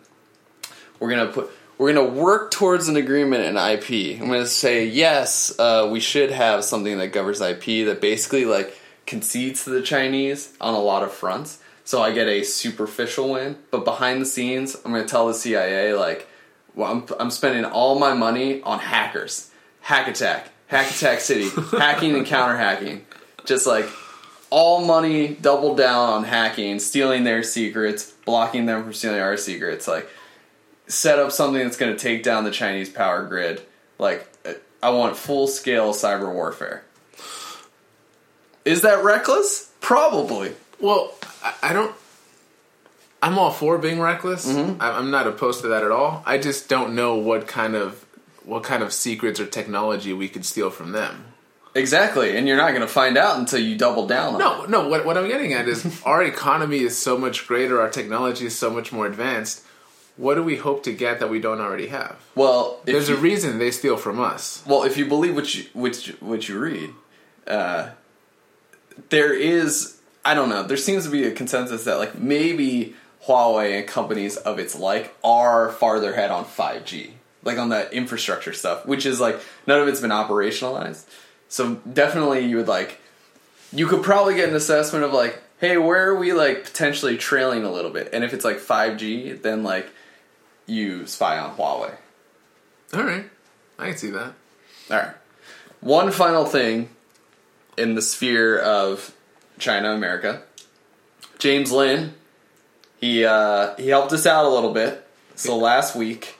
We're 0.98 1.10
going 1.10 1.26
to 1.26 1.32
put. 1.32 1.50
We're 1.78 1.94
going 1.94 2.12
to 2.12 2.20
work 2.20 2.50
towards 2.50 2.88
an 2.88 2.96
agreement 2.96 3.44
in 3.44 3.56
IP. 3.56 4.20
I'm 4.20 4.28
going 4.28 4.42
to 4.42 4.46
say 4.46 4.84
yes. 4.84 5.58
Uh, 5.58 5.88
we 5.90 5.98
should 5.98 6.30
have 6.30 6.62
something 6.62 6.98
that 6.98 7.08
governs 7.08 7.40
IP 7.40 7.86
that 7.86 8.02
basically 8.02 8.44
like 8.44 8.78
concedes 9.06 9.64
to 9.64 9.70
the 9.70 9.80
Chinese 9.80 10.52
on 10.60 10.74
a 10.74 10.78
lot 10.78 11.02
of 11.02 11.10
fronts. 11.10 11.59
So 11.90 12.00
I 12.00 12.12
get 12.12 12.28
a 12.28 12.44
superficial 12.44 13.30
win, 13.30 13.56
but 13.72 13.84
behind 13.84 14.22
the 14.22 14.24
scenes, 14.24 14.76
I'm 14.84 14.92
going 14.92 15.02
to 15.02 15.08
tell 15.08 15.26
the 15.26 15.34
CIA 15.34 15.92
like, 15.92 16.28
well, 16.76 16.92
I'm, 16.92 17.04
I'm 17.18 17.32
spending 17.32 17.64
all 17.64 17.98
my 17.98 18.14
money 18.14 18.62
on 18.62 18.78
hackers, 18.78 19.50
hack 19.80 20.06
attack, 20.06 20.50
hack 20.68 20.88
attack 20.88 21.18
city, 21.18 21.48
hacking 21.72 22.14
and 22.14 22.24
counter 22.24 22.56
hacking, 22.56 23.06
just 23.44 23.66
like 23.66 23.86
all 24.50 24.84
money 24.84 25.34
doubled 25.34 25.78
down 25.78 26.10
on 26.10 26.22
hacking, 26.22 26.78
stealing 26.78 27.24
their 27.24 27.42
secrets, 27.42 28.12
blocking 28.24 28.66
them 28.66 28.84
from 28.84 28.92
stealing 28.92 29.18
our 29.18 29.36
secrets, 29.36 29.88
like 29.88 30.08
set 30.86 31.18
up 31.18 31.32
something 31.32 31.60
that's 31.60 31.76
going 31.76 31.90
to 31.92 31.98
take 31.98 32.22
down 32.22 32.44
the 32.44 32.52
Chinese 32.52 32.88
power 32.88 33.26
grid. 33.26 33.62
Like 33.98 34.28
I 34.80 34.90
want 34.90 35.16
full 35.16 35.48
scale 35.48 35.92
cyber 35.92 36.32
warfare. 36.32 36.84
Is 38.64 38.82
that 38.82 39.02
reckless? 39.02 39.72
Probably. 39.80 40.52
Well, 40.80 41.12
I, 41.62 41.72
don't. 41.72 41.94
I'm 43.22 43.38
all 43.38 43.50
for 43.50 43.78
being 43.78 44.00
reckless. 44.00 44.50
Mm-hmm. 44.50 44.80
I, 44.80 44.92
I'm 44.92 45.10
not 45.10 45.26
opposed 45.26 45.60
to 45.62 45.68
that 45.68 45.82
at 45.82 45.90
all. 45.90 46.22
I 46.26 46.38
just 46.38 46.68
don't 46.68 46.94
know 46.94 47.16
what 47.16 47.46
kind 47.46 47.74
of 47.74 48.04
what 48.44 48.64
kind 48.64 48.82
of 48.82 48.92
secrets 48.92 49.38
or 49.38 49.46
technology 49.46 50.12
we 50.12 50.28
could 50.28 50.44
steal 50.44 50.70
from 50.70 50.92
them. 50.92 51.26
Exactly, 51.74 52.36
and 52.36 52.48
you're 52.48 52.56
not 52.56 52.70
going 52.70 52.80
to 52.80 52.88
find 52.88 53.16
out 53.16 53.38
until 53.38 53.60
you 53.60 53.76
double 53.76 54.06
down 54.06 54.34
on 54.34 54.40
it. 54.40 54.70
No, 54.70 54.82
no. 54.82 54.88
What 54.88 55.04
what 55.04 55.16
I'm 55.16 55.28
getting 55.28 55.52
at 55.52 55.68
is 55.68 56.02
our 56.06 56.22
economy 56.22 56.78
is 56.80 56.98
so 56.98 57.16
much 57.16 57.46
greater. 57.46 57.80
Our 57.80 57.90
technology 57.90 58.46
is 58.46 58.58
so 58.58 58.70
much 58.70 58.92
more 58.92 59.06
advanced. 59.06 59.64
What 60.16 60.34
do 60.34 60.42
we 60.42 60.56
hope 60.56 60.82
to 60.84 60.92
get 60.92 61.20
that 61.20 61.30
we 61.30 61.40
don't 61.40 61.60
already 61.60 61.86
have? 61.86 62.16
Well, 62.34 62.80
There's 62.84 63.08
you, 63.08 63.16
a 63.16 63.18
reason 63.18 63.58
they 63.58 63.70
steal 63.70 63.96
from 63.96 64.20
us. 64.20 64.62
well, 64.66 64.82
if 64.82 64.96
you 64.98 65.06
believe 65.06 65.34
what 65.34 65.54
you 65.54 65.64
what 65.72 66.06
you, 66.06 66.14
what 66.20 66.48
you 66.48 66.58
read, 66.58 66.90
uh, 67.46 67.90
there 69.10 69.32
is 69.32 69.99
I 70.24 70.34
don't 70.34 70.48
know. 70.48 70.62
There 70.62 70.76
seems 70.76 71.04
to 71.04 71.10
be 71.10 71.24
a 71.24 71.32
consensus 71.32 71.84
that 71.84 71.98
like 71.98 72.18
maybe 72.18 72.94
Huawei 73.26 73.78
and 73.78 73.86
companies 73.86 74.36
of 74.36 74.58
its 74.58 74.76
like 74.76 75.14
are 75.24 75.70
farther 75.70 76.12
ahead 76.12 76.30
on 76.30 76.44
5G, 76.44 77.12
like 77.42 77.58
on 77.58 77.70
that 77.70 77.92
infrastructure 77.92 78.52
stuff, 78.52 78.86
which 78.86 79.06
is 79.06 79.20
like 79.20 79.40
none 79.66 79.80
of 79.80 79.88
it's 79.88 80.00
been 80.00 80.10
operationalized. 80.10 81.04
So 81.48 81.76
definitely, 81.76 82.46
you 82.46 82.56
would 82.56 82.68
like 82.68 83.00
you 83.72 83.86
could 83.86 84.02
probably 84.02 84.34
get 84.34 84.48
an 84.48 84.56
assessment 84.56 85.04
of 85.04 85.12
like, 85.12 85.40
hey, 85.58 85.76
where 85.76 86.08
are 86.08 86.16
we 86.16 86.32
like 86.32 86.64
potentially 86.64 87.16
trailing 87.16 87.64
a 87.64 87.70
little 87.70 87.90
bit? 87.90 88.10
And 88.12 88.24
if 88.24 88.32
it's 88.32 88.44
like 88.44 88.58
5G, 88.58 89.42
then 89.42 89.62
like 89.62 89.90
you 90.66 91.06
spy 91.06 91.38
on 91.38 91.56
Huawei. 91.56 91.94
All 92.94 93.04
right, 93.04 93.24
I 93.78 93.88
can 93.88 93.96
see 93.96 94.10
that. 94.10 94.32
All 94.90 94.96
right. 94.96 95.14
One 95.80 96.10
final 96.10 96.44
thing 96.44 96.90
in 97.78 97.94
the 97.94 98.02
sphere 98.02 98.58
of 98.58 99.14
China 99.60 99.92
America. 99.92 100.42
James 101.38 101.70
Lin, 101.70 102.14
he 103.00 103.24
uh, 103.24 103.76
he 103.76 103.88
helped 103.88 104.12
us 104.12 104.26
out 104.26 104.44
a 104.44 104.48
little 104.48 104.72
bit. 104.72 105.06
So 105.36 105.56
last 105.56 105.94
week, 105.96 106.36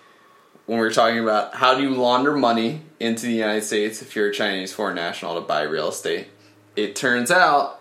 when 0.67 0.79
we 0.79 0.85
were 0.85 0.91
talking 0.91 1.19
about 1.19 1.55
how 1.55 1.75
do 1.75 1.83
you 1.83 1.91
launder 1.91 2.37
money 2.37 2.83
into 2.99 3.27
the 3.27 3.33
United 3.33 3.65
States 3.65 4.03
if 4.03 4.15
you're 4.15 4.29
a 4.29 4.33
Chinese 4.33 4.73
foreign 4.73 4.97
national 4.97 5.35
to 5.37 5.41
buy 5.41 5.63
real 5.63 5.89
estate, 5.89 6.29
it 6.77 6.95
turns 6.97 7.31
out 7.31 7.81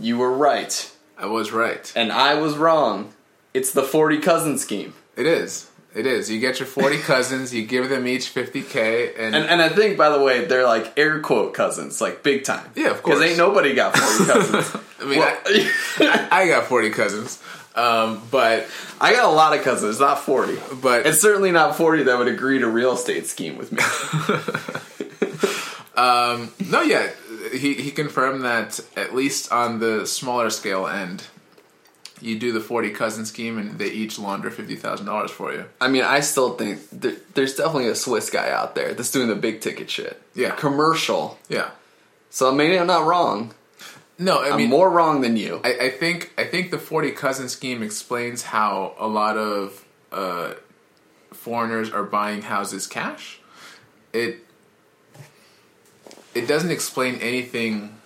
you 0.00 0.18
were 0.18 0.32
right 0.32 0.90
I 1.16 1.26
was 1.26 1.52
right. 1.52 1.92
and 1.96 2.12
I 2.12 2.34
was 2.34 2.56
wrong. 2.56 3.12
It's 3.52 3.72
the 3.72 3.82
forty 3.82 4.18
cousin 4.18 4.58
scheme. 4.58 4.94
It 5.16 5.26
is. 5.26 5.70
It 5.98 6.06
is. 6.06 6.30
You 6.30 6.38
get 6.38 6.60
your 6.60 6.66
40 6.68 6.98
cousins, 7.12 7.52
you 7.52 7.64
give 7.66 7.88
them 7.88 8.06
each 8.06 8.32
50k, 8.32 9.14
and, 9.18 9.34
And, 9.34 9.44
and 9.46 9.60
I 9.60 9.68
think, 9.68 9.96
by 9.98 10.10
the 10.10 10.20
way, 10.20 10.44
they're 10.44 10.64
like 10.66 10.92
air 10.96 11.18
quote 11.20 11.54
cousins, 11.54 12.00
like 12.00 12.22
big 12.22 12.44
time. 12.44 12.70
Yeah, 12.76 12.90
of 12.90 13.02
course. 13.02 13.18
Because 13.18 13.30
ain't 13.30 13.38
nobody 13.38 13.74
got 13.74 13.96
40 13.96 14.32
cousins. 14.32 14.82
I 15.00 15.04
mean, 15.04 15.18
Well, 15.18 15.38
I, 15.46 16.28
I 16.44 16.46
got 16.48 16.66
40 16.66 16.90
cousins, 16.90 17.42
um, 17.74 18.22
but 18.30 18.66
I 19.00 19.12
got 19.12 19.24
a 19.24 19.34
lot 19.34 19.56
of 19.58 19.64
cousins, 19.64 19.98
not 19.98 20.20
40. 20.20 20.56
but 20.80 21.04
It's 21.04 21.20
certainly 21.20 21.50
not 21.50 21.76
40 21.76 22.04
that 22.04 22.16
would 22.18 22.28
agree 22.28 22.60
to 22.60 22.68
real 22.68 22.92
estate 22.92 23.26
scheme 23.26 23.58
with 23.58 23.72
me. 23.72 23.78
no, 26.70 26.82
yeah, 26.82 27.10
he 27.52 27.74
he 27.74 27.90
confirmed 27.90 28.44
that 28.44 28.78
at 28.96 29.14
least 29.14 29.50
on 29.52 29.80
the 29.80 30.06
smaller 30.06 30.50
scale 30.50 30.86
end, 30.86 31.24
you 32.20 32.38
do 32.38 32.52
the 32.52 32.60
40 32.60 32.90
cousin 32.90 33.24
scheme, 33.24 33.58
and 33.58 33.78
they 33.78 33.88
each 33.90 34.18
launder 34.18 34.50
fifty 34.50 34.76
thousand 34.76 35.06
dollars 35.06 35.30
for 35.30 35.52
you. 35.52 35.66
I 35.80 35.88
mean, 35.88 36.02
I 36.02 36.20
still 36.20 36.54
think 36.56 36.80
there, 36.90 37.16
there's 37.34 37.56
definitely 37.56 37.88
a 37.88 37.94
Swiss 37.94 38.30
guy 38.30 38.50
out 38.50 38.74
there 38.74 38.94
that's 38.94 39.10
doing 39.10 39.28
the 39.28 39.34
big 39.34 39.60
ticket 39.60 39.90
shit. 39.90 40.20
Yeah. 40.34 40.50
Commercial. 40.52 41.38
Yeah. 41.48 41.70
So 42.30 42.52
maybe 42.52 42.78
I'm 42.78 42.86
not 42.86 43.06
wrong. 43.06 43.54
No, 44.18 44.42
I 44.42 44.50
I'm 44.50 44.56
mean, 44.56 44.68
more 44.70 44.90
wrong 44.90 45.20
than 45.20 45.36
you. 45.36 45.60
I, 45.62 45.78
I 45.82 45.90
think 45.90 46.32
I 46.36 46.44
think 46.44 46.70
the 46.70 46.78
40 46.78 47.12
cousin 47.12 47.48
scheme 47.48 47.82
explains 47.82 48.42
how 48.42 48.94
a 48.98 49.06
lot 49.06 49.36
of 49.36 49.84
uh, 50.10 50.54
foreigners 51.32 51.90
are 51.90 52.02
buying 52.02 52.42
houses 52.42 52.86
cash. 52.86 53.40
It 54.12 54.44
it 56.34 56.48
doesn't 56.48 56.70
explain 56.70 57.16
anything 57.16 57.97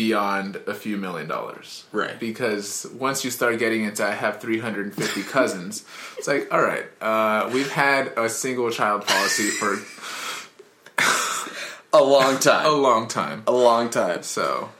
beyond 0.00 0.56
a 0.66 0.72
few 0.72 0.96
million 0.96 1.28
dollars. 1.28 1.84
Right. 1.92 2.18
Because 2.18 2.86
once 2.94 3.22
you 3.22 3.30
start 3.30 3.58
getting 3.58 3.84
into 3.84 4.02
I 4.02 4.12
have 4.12 4.40
350 4.40 5.22
cousins, 5.30 5.84
it's 6.16 6.26
like, 6.26 6.50
all 6.50 6.62
right, 6.62 6.86
uh, 7.02 7.50
we've 7.52 7.70
had 7.70 8.14
a 8.16 8.30
single 8.30 8.70
child 8.70 9.06
policy 9.06 9.50
for 9.50 9.74
a 11.92 12.02
long 12.02 12.38
time. 12.38 12.64
a 12.64 12.70
long 12.70 13.08
time. 13.08 13.42
a 13.46 13.52
long 13.52 13.90
time. 13.90 14.22
So, 14.22 14.70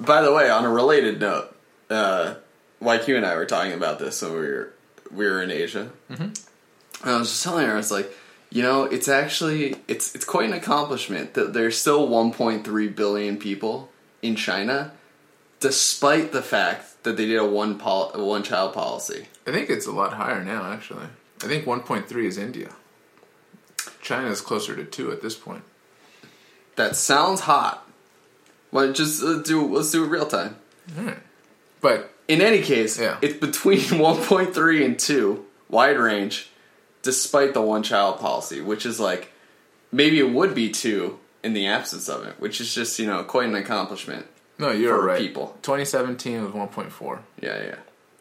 By 0.00 0.22
the 0.22 0.32
way, 0.32 0.48
on 0.48 0.64
a 0.64 0.70
related 0.70 1.20
note, 1.20 1.54
uh, 1.90 2.36
YQ 2.80 3.18
and 3.18 3.26
I 3.26 3.36
were 3.36 3.44
talking 3.44 3.74
about 3.74 3.98
this 3.98 4.22
when 4.22 4.32
we 4.32 4.38
were 4.38 4.72
we 5.10 5.26
were 5.26 5.42
in 5.42 5.50
Asia. 5.50 5.90
Mm-hmm. 6.10 6.22
And 6.22 6.34
I 7.04 7.18
was 7.18 7.28
just 7.28 7.44
telling 7.44 7.66
her, 7.66 7.74
I 7.74 7.76
was 7.76 7.90
like, 7.90 8.10
You 8.50 8.62
know, 8.62 8.84
it's 8.84 9.08
actually 9.08 9.76
it's 9.88 10.14
it's 10.14 10.24
quite 10.24 10.48
an 10.48 10.54
accomplishment 10.54 11.34
that 11.34 11.52
there's 11.52 11.76
still 11.76 12.08
1.3 12.08 12.96
billion 12.96 13.36
people 13.36 13.90
in 14.24 14.34
China, 14.36 14.92
despite 15.60 16.32
the 16.32 16.42
fact 16.42 17.02
that 17.04 17.16
they 17.16 17.26
did 17.26 17.36
a 17.38 17.44
one 17.44 17.78
pol- 17.78 18.10
a 18.14 18.24
one 18.24 18.42
child 18.42 18.72
policy. 18.74 19.26
I 19.46 19.52
think 19.52 19.68
it's 19.70 19.86
a 19.86 19.92
lot 19.92 20.14
higher 20.14 20.42
now. 20.42 20.72
Actually, 20.72 21.06
I 21.42 21.46
think 21.46 21.64
1.3 21.66 22.24
is 22.24 22.38
India. 22.38 22.70
China 24.00 24.28
is 24.28 24.40
closer 24.40 24.74
to 24.76 24.84
two 24.84 25.12
at 25.12 25.20
this 25.22 25.36
point. 25.36 25.62
That 26.76 26.96
sounds 26.96 27.40
hot. 27.40 27.86
Well, 28.72 28.92
just 28.92 29.22
uh, 29.22 29.38
do 29.42 29.64
let's 29.76 29.90
do 29.92 30.04
it 30.04 30.08
real 30.08 30.26
time. 30.26 30.56
But 31.80 32.10
In 32.26 32.40
any 32.40 32.62
case, 32.62 32.98
Yeah. 32.98 33.18
it's 33.20 33.38
between 33.38 33.78
1.3 33.80 34.84
and 34.84 34.98
2, 34.98 35.44
wide 35.68 35.98
range, 35.98 36.48
despite 37.02 37.52
the 37.52 37.60
one 37.60 37.82
child 37.82 38.18
policy, 38.18 38.60
which 38.62 38.86
is 38.86 38.98
like 38.98 39.30
maybe 39.92 40.18
it 40.18 40.30
would 40.30 40.54
be 40.54 40.70
2 40.70 41.18
in 41.44 41.52
the 41.52 41.66
absence 41.68 42.08
of 42.08 42.26
it, 42.26 42.34
which 42.40 42.60
is 42.60 42.74
just, 42.74 42.98
you 42.98 43.06
know, 43.06 43.22
quite 43.22 43.46
an 43.48 43.54
accomplishment. 43.54 44.26
no, 44.58 44.70
you're 44.72 44.96
For 44.98 45.04
right. 45.06 45.18
people. 45.20 45.56
2017 45.62 46.42
was 46.44 46.52
1.4. 46.52 47.18
Yeah, 47.40 47.62
yeah. 47.62 47.74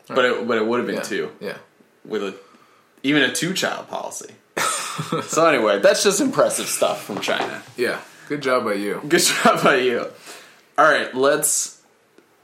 But 0.07 0.25
it, 0.25 0.47
but 0.47 0.57
it 0.57 0.67
would 0.67 0.77
have 0.79 0.85
been 0.87 0.97
Yeah. 0.97 1.01
2 1.01 1.31
Yeah. 1.39 1.57
with 2.05 2.21
a 2.23 2.35
even 3.01 3.21
a 3.23 3.33
two 3.33 3.53
child 3.53 3.87
policy. 3.87 4.33
so 5.23 5.45
anyway, 5.45 5.79
that's 5.79 6.03
just 6.03 6.21
impressive 6.21 6.67
stuff 6.67 7.03
from 7.03 7.19
China. 7.21 7.61
Yeah. 7.77 7.99
Good 8.29 8.41
job 8.41 8.63
by 8.65 8.73
you. 8.73 9.01
Good 9.07 9.21
job 9.43 9.63
by 9.63 9.77
you. 9.77 10.05
All 10.77 10.85
right, 10.85 11.13
let's 11.15 11.81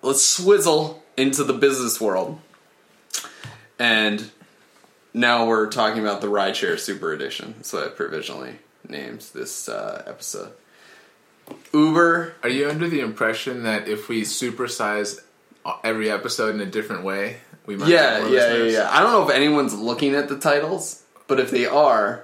let's 0.02 0.26
swizzle 0.26 1.04
into 1.18 1.44
the 1.44 1.54
business 1.54 2.00
world. 2.02 2.40
And 3.78 4.30
now 5.14 5.46
we're 5.48 5.70
talking 5.70 6.00
about 6.02 6.22
the 6.22 6.28
Rideshare 6.28 6.78
Super 6.80 7.14
Edition. 7.14 7.64
So 7.64 7.86
I 7.86 7.90
provisionally 7.90 8.56
named 8.88 9.22
this 9.34 9.70
uh, 9.70 10.04
episode. 10.08 10.52
Uber, 11.74 12.34
Are 12.44 12.50
you 12.50 12.70
under 12.70 12.88
the 12.90 13.00
impression 13.02 13.64
that 13.64 13.88
if 13.88 14.08
we 14.10 14.24
supersize 14.24 15.20
every 15.84 16.10
episode 16.10 16.56
in 16.56 16.62
a 16.62 16.66
different 16.66 17.04
way, 17.04 17.38
we 17.66 17.76
might 17.76 17.90
yeah, 17.90 18.28
yeah, 18.28 18.54
yeah, 18.56 18.64
yeah. 18.64 18.90
I 18.92 19.02
don't 19.02 19.12
know 19.12 19.28
if 19.30 19.36
anyone's 19.36 19.76
looking 19.78 20.16
at 20.16 20.28
the 20.30 20.38
titles, 20.40 21.04
but 21.28 21.40
if 21.40 21.52
they 21.52 21.66
are, 21.66 22.24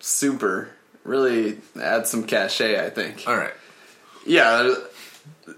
super 0.00 0.70
really 1.04 1.58
adds 1.80 2.10
some 2.10 2.24
cachet. 2.24 2.84
I 2.84 2.90
think. 2.90 3.24
All 3.26 3.36
right. 3.36 3.54
Yeah, 4.26 4.74
uh, 5.46 5.52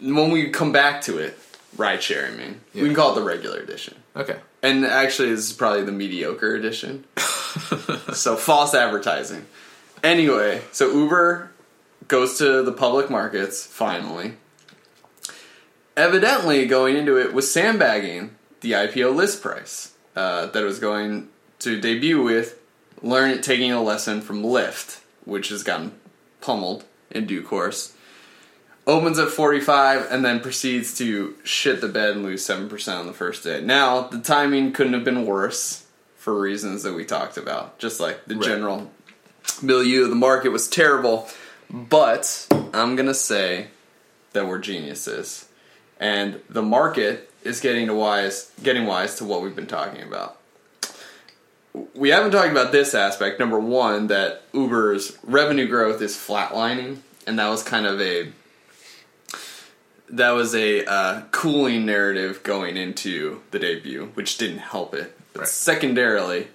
when 0.00 0.30
we 0.30 0.50
come 0.50 0.72
back 0.72 1.02
to 1.02 1.18
it, 1.18 1.38
ride 1.76 2.02
sharing, 2.02 2.36
man. 2.36 2.60
We 2.74 2.80
Yeah. 2.80 2.86
can 2.88 2.96
call 2.96 3.12
it 3.12 3.14
the 3.20 3.22
regular 3.26 3.58
edition. 3.60 3.94
Okay. 4.16 4.36
And 4.62 4.84
actually, 4.84 5.30
this 5.30 5.48
is 5.48 5.52
probably 5.52 5.84
the 5.84 5.92
mediocre 5.92 6.54
edition. 6.56 7.04
so, 8.12 8.36
false 8.36 8.74
advertising. 8.74 9.46
Anyway, 10.02 10.62
so 10.72 10.90
Uber 10.92 11.50
goes 12.10 12.36
to 12.38 12.62
the 12.62 12.72
public 12.72 13.08
markets 13.08 13.64
finally. 13.64 14.34
Evidently, 15.96 16.66
going 16.66 16.96
into 16.96 17.16
it 17.16 17.32
was 17.32 17.50
sandbagging 17.52 18.34
the 18.60 18.72
IPO 18.72 19.14
list 19.14 19.40
price 19.42 19.94
uh, 20.16 20.46
that 20.46 20.62
it 20.62 20.66
was 20.66 20.78
going 20.78 21.28
to 21.60 21.80
debut 21.80 22.22
with, 22.22 22.58
learn 23.00 23.40
taking 23.40 23.70
a 23.70 23.82
lesson 23.82 24.20
from 24.20 24.42
Lyft, 24.42 25.00
which 25.24 25.48
has 25.50 25.62
gotten 25.62 25.92
pummeled 26.40 26.84
in 27.10 27.26
due 27.26 27.42
course. 27.42 27.94
Opens 28.86 29.18
at 29.18 29.28
45 29.28 30.10
and 30.10 30.24
then 30.24 30.40
proceeds 30.40 30.96
to 30.98 31.36
shit 31.44 31.80
the 31.80 31.88
bed 31.88 32.16
and 32.16 32.24
lose 32.24 32.44
7% 32.46 32.98
on 32.98 33.06
the 33.06 33.12
first 33.12 33.44
day. 33.44 33.60
Now, 33.60 34.02
the 34.02 34.20
timing 34.20 34.72
couldn't 34.72 34.94
have 34.94 35.04
been 35.04 35.26
worse 35.26 35.86
for 36.16 36.38
reasons 36.40 36.82
that 36.82 36.94
we 36.94 37.04
talked 37.04 37.36
about. 37.36 37.78
Just 37.78 38.00
like 38.00 38.24
the 38.24 38.34
Right. 38.34 38.44
general 38.44 38.90
milieu 39.62 40.04
of 40.04 40.10
the 40.10 40.16
market 40.16 40.48
was 40.50 40.66
terrible. 40.66 41.28
But 41.72 42.46
I'm 42.74 42.96
going 42.96 43.06
to 43.06 43.14
say 43.14 43.68
that 44.32 44.46
we're 44.46 44.58
geniuses. 44.58 45.48
And 45.98 46.40
the 46.48 46.62
market 46.62 47.30
is 47.44 47.60
getting 47.60 47.86
to 47.86 47.94
wise 47.94 48.52
getting 48.62 48.86
wise 48.86 49.16
to 49.16 49.24
what 49.24 49.42
we've 49.42 49.56
been 49.56 49.66
talking 49.66 50.02
about. 50.02 50.38
We 51.94 52.08
haven't 52.08 52.32
talked 52.32 52.50
about 52.50 52.72
this 52.72 52.94
aspect. 52.94 53.38
Number 53.38 53.58
one, 53.58 54.08
that 54.08 54.42
Uber's 54.52 55.16
revenue 55.22 55.68
growth 55.68 56.02
is 56.02 56.16
flatlining, 56.16 56.98
and 57.26 57.38
that 57.38 57.48
was 57.48 57.62
kind 57.62 57.86
of 57.86 58.00
a 58.00 58.32
that 60.08 60.30
was 60.30 60.54
a 60.54 60.84
uh, 60.84 61.22
cooling 61.30 61.86
narrative 61.86 62.42
going 62.42 62.76
into 62.76 63.42
the 63.52 63.58
debut, 63.60 64.10
which 64.14 64.36
didn't 64.38 64.58
help 64.58 64.94
it. 64.94 65.16
But 65.32 65.40
Right. 65.40 65.48
secondarily, 65.48 66.48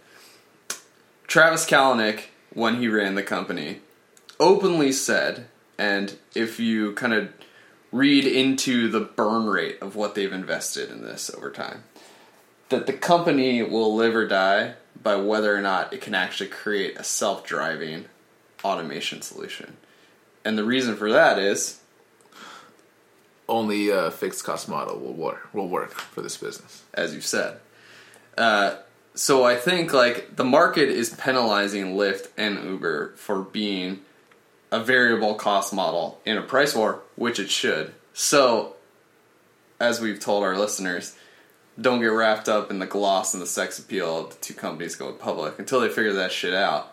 Travis 1.28 1.66
Kalanick, 1.66 2.26
when 2.54 2.76
he 2.78 2.90
ran 2.90 3.16
the 3.16 3.24
company, 3.24 3.80
openly 4.40 4.92
said, 4.92 5.48
and 5.78 6.18
if 6.34 6.60
you 6.60 6.94
kind 6.94 7.14
of 7.14 7.30
read 7.92 8.26
into 8.26 8.90
the 8.90 9.00
burn 9.00 9.46
rate 9.48 9.82
of 9.82 9.96
what 9.96 10.16
they've 10.16 10.34
invested 10.34 10.90
in 10.90 11.02
this 11.04 11.30
over 11.34 11.50
time, 11.50 11.84
that 12.70 12.88
the 12.88 12.94
company 12.94 13.62
will 13.62 13.96
live 13.96 14.16
or 14.16 14.28
die 14.28 14.74
by 15.02 15.16
whether 15.16 15.56
or 15.56 15.62
not 15.62 15.94
it 15.94 16.02
can 16.02 16.16
actually 16.16 16.50
create 16.50 16.98
a 16.98 17.04
self 17.04 17.46
driving 17.46 18.06
automation 18.64 19.22
solution. 19.22 19.78
And 20.44 20.58
the 20.58 20.64
reason 20.64 20.96
for 20.96 21.12
that 21.12 21.40
is 21.40 21.80
Only 23.48 23.90
a 23.90 24.10
fixed 24.10 24.44
cost 24.44 24.68
model 24.68 25.00
will 25.00 25.14
work. 25.14 25.54
Will 25.54 25.70
work 25.70 25.92
for 25.92 26.22
this 26.22 26.38
business. 26.38 26.84
as 26.94 27.14
you 27.14 27.22
said. 27.22 27.60
Uh, 28.38 28.78
so 29.14 29.44
I 29.46 29.56
think 29.56 29.94
like 29.94 30.36
the 30.36 30.44
market 30.44 30.90
is 30.90 31.10
penalizing 31.12 31.96
Lyft 31.96 32.28
and 32.38 32.64
Uber 32.64 33.14
for 33.16 33.42
being 33.42 34.02
a 34.76 34.84
variable 34.84 35.36
cost 35.36 35.74
model 35.74 36.20
in 36.26 36.38
a 36.38 36.42
price 36.42 36.76
war, 36.76 37.02
which 37.16 37.40
it 37.40 37.50
should. 37.50 37.94
So, 38.14 38.76
as 39.80 40.02
we've 40.02 40.20
told 40.20 40.44
our 40.44 40.58
listeners, 40.58 41.16
don't 41.80 42.02
get 42.02 42.08
wrapped 42.08 42.50
up 42.50 42.70
in 42.70 42.80
the 42.80 42.86
gloss 42.86 43.34
and 43.34 43.42
the 43.42 43.48
sex 43.48 43.80
appeal 43.80 44.26
of 44.26 44.30
the 44.32 44.36
two 44.42 44.54
companies 44.54 44.96
going 44.96 45.16
public 45.16 45.60
until 45.60 45.80
they 45.80 45.88
figure 45.88 46.14
that 46.14 46.34
shit 46.34 46.54
out. 46.54 46.92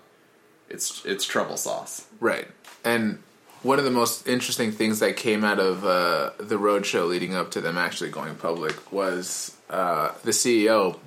It's 0.69 1.05
it's 1.05 1.27
trouble 1.27 1.57
sauce. 1.57 2.07
Right. 2.21 2.47
And 2.85 3.19
one 3.63 3.81
of 3.81 3.85
the 3.85 3.91
most 3.91 4.29
interesting 4.29 4.71
things 4.71 5.01
that 5.01 5.17
came 5.17 5.43
out 5.43 5.59
of 5.59 5.85
uh, 5.85 6.31
the 6.39 6.59
roadshow 6.59 7.09
leading 7.09 7.35
up 7.35 7.51
to 7.53 7.61
them 7.61 7.77
actually 7.77 8.11
going 8.11 8.37
public 8.37 8.93
was 8.93 9.57
uh, 9.71 10.13
the 10.23 10.31
CEO 10.31 10.99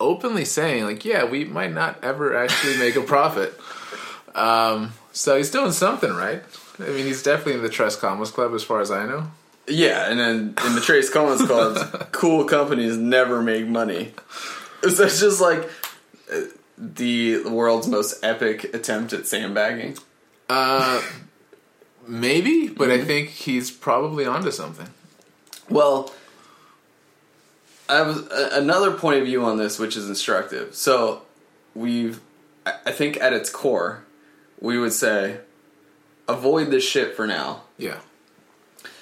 openly 0.00 0.46
saying, 0.46 0.84
like, 0.84 1.04
yeah, 1.04 1.24
we 1.24 1.44
might 1.44 1.72
not 1.72 2.02
ever 2.02 2.34
actually 2.34 2.78
make 2.78 2.96
a 2.96 3.02
profit. 3.02 3.58
Um, 4.34 4.92
so 5.14 5.36
he's 5.38 5.50
doing 5.50 5.72
something 5.72 6.12
right. 6.12 6.42
I 6.78 6.82
mean, 6.88 7.06
he's 7.06 7.22
definitely 7.22 7.54
in 7.54 7.62
the 7.62 7.70
Three 7.70 7.88
Comma 7.98 8.26
Club 8.26 8.52
as 8.52 8.62
far 8.62 8.80
as 8.82 8.90
I 8.90 9.06
know. 9.06 9.28
Yeah, 9.66 10.10
and 10.10 10.20
then 10.20 10.36
in 10.66 10.74
the 10.74 10.80
Three 10.82 11.06
Commas 11.08 11.40
Club, 11.40 12.08
cool 12.12 12.44
companies 12.44 12.98
never 12.98 13.40
make 13.40 13.66
money. 13.66 14.12
So 14.82 15.04
it's 15.04 15.20
just 15.20 15.40
like 15.40 15.70
the 16.76 17.44
world's 17.44 17.86
most 17.88 18.22
epic 18.22 18.74
attempt 18.74 19.12
at 19.12 19.26
sandbagging. 19.26 19.96
Uh, 20.50 21.00
maybe, 22.06 22.68
but 22.68 22.90
I 22.90 23.02
think 23.02 23.30
he's 23.30 23.70
probably 23.70 24.26
onto 24.26 24.50
something. 24.50 24.88
Well, 25.70 26.12
I 27.88 27.96
have 27.96 28.30
a- 28.30 28.50
another 28.52 28.90
point 28.90 29.20
of 29.20 29.24
view 29.26 29.44
on 29.44 29.56
this, 29.56 29.78
which 29.78 29.96
is 29.96 30.08
instructive. 30.08 30.74
So 30.74 31.22
we've, 31.74 32.20
I 32.66 32.90
think 32.90 33.18
at 33.20 33.32
its 33.32 33.48
core, 33.48 34.03
we 34.64 34.78
would 34.78 34.92
say, 34.94 35.38
avoid 36.26 36.70
this 36.70 36.82
shit 36.84 37.14
for 37.14 37.26
now. 37.26 37.62
Yeah. 37.76 37.98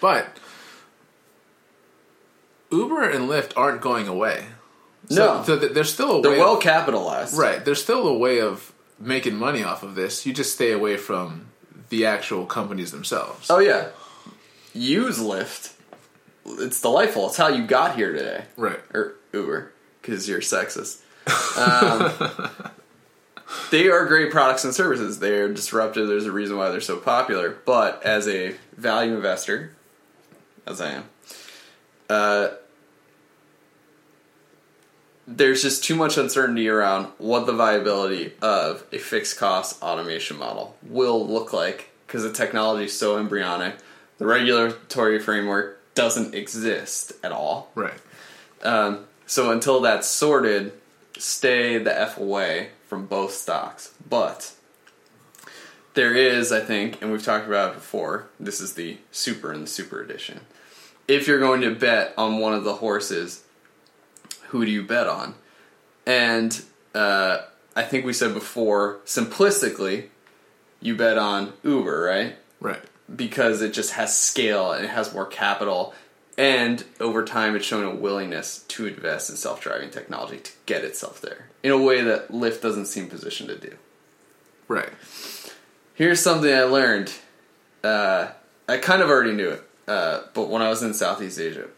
But 0.01 0.39
Uber 2.71 3.09
and 3.11 3.29
Lyft 3.29 3.53
aren't 3.57 3.81
going 3.81 4.09
away. 4.09 4.47
So, 5.09 5.39
No. 5.39 5.45
so 5.45 5.59
th- 5.59 5.73
there's 5.73 5.93
still 5.93 6.11
a 6.13 6.17
way. 6.17 6.23
They're 6.23 6.39
well 6.39 6.57
of, 6.57 6.63
capitalized, 6.63 7.37
right. 7.37 7.65
There's 7.65 7.83
still 7.83 8.07
a 8.09 8.17
way 8.17 8.41
of 8.41 8.73
making 8.99 9.37
money 9.37 9.63
off 9.63 9.83
of 9.83 9.95
this. 9.95 10.25
You 10.27 10.33
just 10.33 10.55
stay 10.55 10.73
away 10.73 10.97
from 10.97 11.47
the 11.91 12.07
actual 12.07 12.47
companies 12.47 12.91
themselves. 12.93 13.51
Oh 13.51 13.59
yeah, 13.59 13.89
use 14.73 15.19
Lyft. 15.19 15.75
It's 16.47 16.81
delightful. 16.81 17.27
It's 17.29 17.37
how 17.37 17.49
you 17.49 17.67
got 17.67 17.95
here 17.97 18.13
today. 18.13 18.45
Right. 18.57 18.81
or 18.95 19.15
Uber 19.33 19.73
because 20.01 20.29
you're 20.29 20.41
sexist. 20.41 21.01
Um, 21.57 22.11
they 23.71 23.89
are 23.89 24.07
great 24.07 24.31
products 24.31 24.65
and 24.65 24.75
services. 24.75 25.19
They 25.19 25.39
are 25.39 25.53
disruptive. 25.53 26.09
There's 26.09 26.27
a 26.27 26.33
reason 26.33 26.57
why 26.57 26.71
they're 26.71 26.81
so 26.81 26.97
popular. 26.97 27.59
But 27.65 28.03
as 28.03 28.29
a 28.29 28.55
value 28.77 29.15
investor, 29.15 29.75
as 30.67 30.81
I 30.81 30.93
am, 30.93 31.05
uh, 32.09 32.49
there's 35.27 35.63
just 35.63 35.85
too 35.85 35.95
much 35.95 36.19
uncertainty 36.19 36.69
around 36.69 37.07
what 37.19 37.47
the 37.47 37.53
viability 37.53 38.33
of 38.43 38.85
a 38.93 38.99
fixed 38.99 39.39
cost 39.39 39.83
automation 39.83 40.39
model 40.39 40.77
will 40.83 41.27
look 41.27 41.53
like 41.53 41.91
because 42.07 42.23
the 42.23 42.33
technology 42.33 42.87
is 42.87 42.99
so 42.99 43.19
embryonic. 43.19 43.77
The 44.19 44.27
regulatory 44.27 45.19
framework 45.19 45.95
doesn't 45.95 46.35
exist 46.35 47.13
at 47.23 47.33
all. 47.33 47.71
Right. 47.75 47.95
Um, 48.63 49.07
so 49.27 49.51
until 49.51 49.81
that's 49.81 50.07
sorted, 50.07 50.73
stay 51.19 51.79
the 51.79 51.99
f 51.99 52.19
away 52.19 52.71
from 52.93 53.07
both 53.07 53.33
stocks. 53.33 53.95
But 54.07 54.53
there 55.95 56.15
is, 56.15 56.53
I 56.53 56.61
think, 56.61 57.01
and 57.01 57.11
we've 57.11 57.25
talked 57.25 57.47
about 57.47 57.71
it 57.71 57.77
before, 57.77 58.29
this 58.39 58.61
is 58.61 58.75
the 58.75 58.99
super 59.11 59.51
and 59.51 59.63
the 59.63 59.67
super 59.67 60.03
edition. 60.03 60.43
If 61.09 61.27
you're 61.27 61.39
going 61.39 61.63
to 61.63 61.75
bet 61.75 62.13
on 62.19 62.37
one 62.37 62.53
of 62.53 62.65
the 62.65 62.75
horses, 62.75 63.45
who 64.49 64.67
do 64.67 64.71
you 64.71 64.83
bet 64.83 65.07
on? 65.07 65.37
And 66.05 66.63
uh, 66.95 67.39
I 67.75 67.83
think 67.83 68.05
we 68.05 68.13
said 68.13 68.35
before, 68.35 68.99
simplistically, 69.07 70.09
you 70.83 70.95
bet 70.95 71.17
on 71.17 71.55
Uber, 71.65 72.03
right? 72.03 72.37
Right. 72.61 72.83
Because 73.17 73.63
it 73.63 73.73
just 73.73 73.93
has 73.93 74.15
scale 74.15 74.71
and 74.73 74.85
it 74.85 74.91
has 74.91 75.15
more 75.15 75.25
capital. 75.25 75.95
And 76.39 76.85
over 76.99 77.25
time, 77.25 77.55
it's 77.57 77.67
shown 77.67 77.85
a 77.85 77.95
willingness 77.95 78.65
to 78.69 78.87
invest 78.87 79.29
in 79.29 79.37
self 79.37 79.61
driving 79.61 79.91
technology 79.91 80.39
to 80.39 80.53
get 80.67 80.85
itself 80.85 81.21
there 81.21 81.49
in 81.63 81.71
a 81.71 81.79
way 81.79 82.03
that 82.03 82.31
Lyft 82.31 82.63
doesn't 82.63 82.87
seem 82.87 83.09
positioned 83.09 83.51
to 83.51 83.59
do. 83.59 83.77
Right. 84.67 84.89
Here's 85.95 86.21
something 86.21 86.53
I 86.53 86.63
learned. 86.63 87.13
Uh, 87.85 88.29
I 88.69 88.79
kind 88.79 89.03
of 89.03 89.11
already 89.11 89.33
knew 89.33 89.51
it, 89.51 89.63
uh, 89.87 90.23
but 90.33 90.49
when 90.49 90.63
I 90.63 90.71
was 90.71 90.83
in 90.83 90.95
Southeast 90.95 91.39
Asia, 91.39 91.69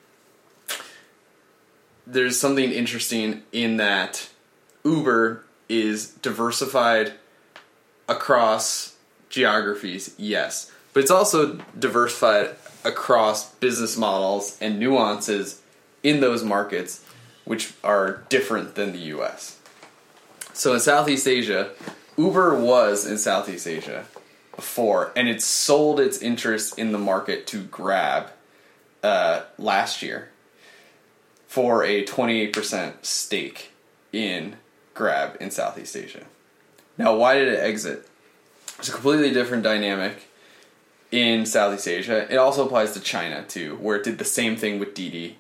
there's 2.07 2.39
something 2.39 2.71
interesting 2.71 3.43
in 3.53 3.79
that 3.79 4.29
Uber 4.85 5.45
is 5.69 6.11
diversified 6.11 7.15
across 8.09 8.97
geographies, 9.31 10.15
yes, 10.19 10.71
but 10.93 11.01
it's 11.01 11.11
also 11.11 11.59
diversified 11.79 12.55
across 12.85 13.55
business 13.57 13.97
models 13.97 14.59
and 14.61 14.79
nuances 14.79 15.63
in 16.03 16.21
those 16.21 16.45
markets, 16.45 17.05
which 17.45 17.73
are 17.83 18.25
different 18.29 18.75
than 18.75 18.93
the 18.93 18.99
US. 18.99 19.59
So 20.53 20.75
in 20.75 20.81
Southeast 20.81 21.27
Asia, 21.27 21.71
Uber 22.17 22.59
was 22.59 23.07
in 23.07 23.19
Southeast 23.19 23.67
Asia 23.67 24.05
before, 24.55 25.13
and 25.17 25.29
it 25.29 25.43
sold 25.43 25.99
its 25.99 26.19
interest 26.19 26.79
in 26.79 26.93
the 26.93 26.99
market 26.99 27.47
to 27.49 27.65
Grab 27.65 28.31
uh, 29.03 29.43
last 29.59 30.03
year 30.03 30.31
for 31.49 31.85
a 31.85 32.05
28% 32.05 33.05
stake 33.05 33.73
in 34.13 34.57
Grab 34.95 35.37
in 35.41 35.51
Southeast 35.51 35.97
Asia. 35.97 36.25
Now, 36.97 37.17
why 37.17 37.35
did 37.35 37.49
it 37.49 37.59
exit? 37.59 38.09
It's 38.79 38.89
a 38.89 38.93
completely 38.93 39.33
different 39.33 39.63
dynamic 39.63 40.29
in 41.15 41.47
Southeast 41.47 41.87
Asia. 41.87 42.27
It 42.29 42.39
also 42.39 42.67
applies 42.67 42.93
to 42.93 43.01
China 43.01 43.45
too, 43.47 43.77
where 43.77 43.97
it 43.97 44.03
did 44.03 44.19
the 44.19 44.25
same 44.25 44.57
thing 44.57 44.81
with 44.81 44.95
Didi, 44.95 45.39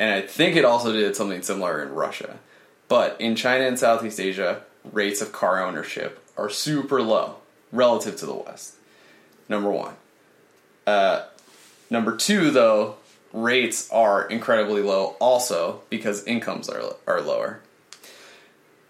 and 0.00 0.12
I 0.12 0.20
think 0.20 0.56
it 0.56 0.64
also 0.64 0.92
did 0.92 1.14
something 1.14 1.42
similar 1.42 1.80
in 1.80 1.94
Russia. 1.94 2.40
But 2.88 3.20
in 3.20 3.36
China 3.36 3.64
and 3.64 3.78
Southeast 3.78 4.18
Asia, 4.18 4.62
rates 4.90 5.22
of 5.22 5.30
car 5.30 5.64
ownership 5.64 6.20
are 6.36 6.50
super 6.50 7.00
low 7.00 7.36
relative 7.70 8.16
to 8.16 8.26
the 8.26 8.34
West. 8.34 8.74
Number 9.48 9.70
one. 9.70 9.94
Uh, 10.88 11.26
number 11.88 12.16
two, 12.16 12.50
though, 12.50 12.96
rates 13.32 13.88
are 13.92 14.26
incredibly 14.26 14.82
low 14.82 15.14
also 15.20 15.82
because 15.88 16.24
incomes 16.24 16.68
are 16.68 16.96
are 17.06 17.20
lower. 17.20 17.60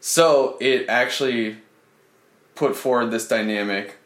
So 0.00 0.56
it 0.62 0.86
actually 0.88 1.58
put 2.54 2.74
forward 2.74 3.10
this 3.10 3.28
dynamic 3.28 3.98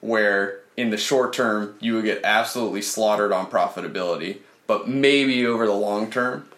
where 0.00 0.62
in 0.78 0.90
the 0.90 0.96
short 0.96 1.32
term 1.32 1.74
you 1.80 1.94
would 1.94 2.04
get 2.04 2.20
absolutely 2.22 2.80
slaughtered 2.80 3.32
on 3.32 3.50
profitability, 3.50 4.38
but 4.68 4.88
maybe 4.88 5.44
over 5.44 5.66
the 5.66 5.72
long 5.72 6.08
term 6.08 6.48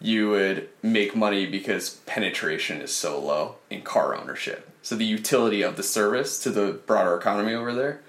you 0.00 0.28
would 0.28 0.68
make 0.82 1.14
money 1.14 1.46
because 1.46 2.00
penetration 2.04 2.80
is 2.80 2.92
so 2.92 3.20
low 3.20 3.54
in 3.70 3.80
car 3.82 4.16
ownership. 4.16 4.68
So 4.82 4.96
the 4.96 5.04
utility 5.04 5.62
of 5.62 5.76
the 5.76 5.84
service 5.84 6.42
to 6.42 6.50
the 6.50 6.72
broader 6.84 7.16
economy 7.16 7.54
over 7.54 7.72
there 7.72 8.00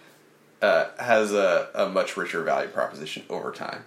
uh, 0.64 0.86
has 0.98 1.32
a, 1.32 1.70
a 1.76 1.88
much 1.88 2.18
richer 2.18 2.42
value 2.42 2.70
proposition 2.70 3.24
over 3.30 3.52
time. 3.52 3.84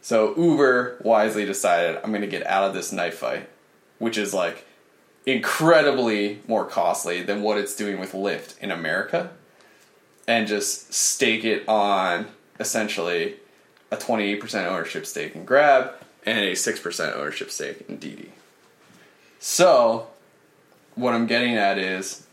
So 0.00 0.36
Uber 0.36 0.98
wisely 1.00 1.44
decided 1.44 1.96
I'm 1.96 2.10
going 2.10 2.20
to 2.20 2.28
get 2.28 2.46
out 2.46 2.68
of 2.68 2.74
this 2.74 2.92
knife 2.92 3.18
fight, 3.18 3.48
which 3.98 4.16
is 4.16 4.32
like 4.32 4.64
incredibly 5.26 6.42
more 6.46 6.64
costly 6.64 7.22
than 7.22 7.42
what 7.42 7.58
it's 7.58 7.74
doing 7.74 7.98
with 7.98 8.12
Lyft 8.12 8.56
in 8.60 8.70
America, 8.70 9.30
and 10.28 10.46
just 10.46 10.92
stake 10.92 11.42
it 11.42 11.66
on 11.66 12.26
essentially 12.60 13.36
a 13.90 13.96
28% 13.96 14.66
ownership 14.66 15.06
stake 15.06 15.34
in 15.34 15.46
Grab 15.46 15.94
and 16.24 16.38
a 16.38 16.52
6% 16.52 17.16
ownership 17.16 17.50
stake 17.50 17.86
in 17.88 17.96
Didi. 17.96 18.30
So, 19.40 20.08
what 20.94 21.14
I'm 21.14 21.26
getting 21.26 21.56
at 21.56 21.78
is 21.78 22.26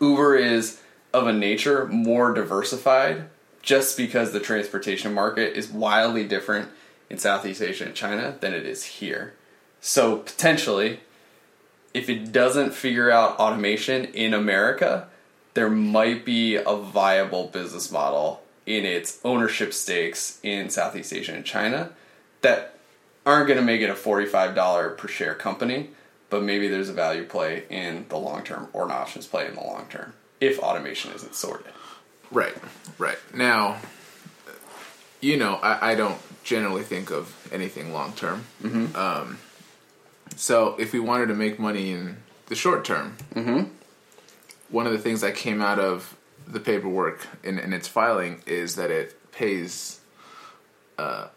Uber 0.00 0.36
is 0.36 0.80
of 1.12 1.26
a 1.26 1.32
nature 1.32 1.86
more 1.86 2.32
diversified 2.32 3.24
just 3.62 3.96
because 3.96 4.32
the 4.32 4.40
transportation 4.40 5.12
market 5.12 5.56
is 5.56 5.68
wildly 5.68 6.24
different 6.24 6.68
in 7.10 7.18
Southeast 7.18 7.60
Asia 7.60 7.86
and 7.86 7.94
China 7.94 8.36
than 8.40 8.54
it 8.54 8.64
is 8.64 8.84
here. 8.84 9.34
So, 9.80 10.18
potentially, 10.18 11.00
if 11.92 12.08
it 12.08 12.30
doesn't 12.30 12.74
figure 12.74 13.10
out 13.10 13.40
automation 13.40 14.04
in 14.04 14.34
America, 14.34 15.08
there 15.58 15.68
might 15.68 16.24
be 16.24 16.54
a 16.54 16.76
viable 16.76 17.48
business 17.48 17.90
model 17.90 18.40
in 18.64 18.84
its 18.84 19.18
ownership 19.24 19.74
stakes 19.74 20.38
in 20.44 20.70
Southeast 20.70 21.12
Asia 21.12 21.34
and 21.34 21.44
China 21.44 21.90
that 22.42 22.78
aren't 23.26 23.48
going 23.48 23.58
to 23.58 23.64
make 23.64 23.80
it 23.80 23.90
a 23.90 23.94
$45 23.94 24.96
per 24.96 25.08
share 25.08 25.34
company, 25.34 25.90
but 26.30 26.44
maybe 26.44 26.68
there's 26.68 26.88
a 26.88 26.92
value 26.92 27.24
play 27.24 27.64
in 27.70 28.06
the 28.08 28.16
long 28.16 28.44
term 28.44 28.68
or 28.72 28.84
an 28.84 28.92
options 28.92 29.26
play 29.26 29.48
in 29.48 29.56
the 29.56 29.60
long 29.60 29.86
term 29.90 30.12
if 30.40 30.60
automation 30.60 31.10
isn't 31.12 31.34
sorted. 31.34 31.72
Right, 32.30 32.54
right. 32.96 33.18
Now, 33.34 33.78
you 35.20 35.36
know, 35.36 35.54
I, 35.54 35.90
I 35.90 35.94
don't 35.96 36.20
generally 36.44 36.84
think 36.84 37.10
of 37.10 37.34
anything 37.50 37.92
long 37.92 38.12
term. 38.12 38.44
Mm-hmm. 38.62 38.94
Um, 38.94 39.38
so 40.36 40.76
if 40.78 40.92
we 40.92 41.00
wanted 41.00 41.26
to 41.26 41.34
make 41.34 41.58
money 41.58 41.90
in 41.90 42.18
the 42.46 42.54
short 42.54 42.84
term, 42.84 43.16
Mm-hmm. 43.34 43.74
One 44.70 44.86
of 44.86 44.92
the 44.92 44.98
things 44.98 45.20
that 45.20 45.34
came 45.34 45.60
out 45.62 45.78
of 45.78 46.16
the 46.46 46.60
paperwork 46.60 47.26
in, 47.42 47.58
in 47.58 47.72
its 47.72 47.88
filing 47.88 48.42
is 48.46 48.76
that 48.76 48.90
it 48.90 49.32
pays 49.32 50.00
uh, 50.98 51.28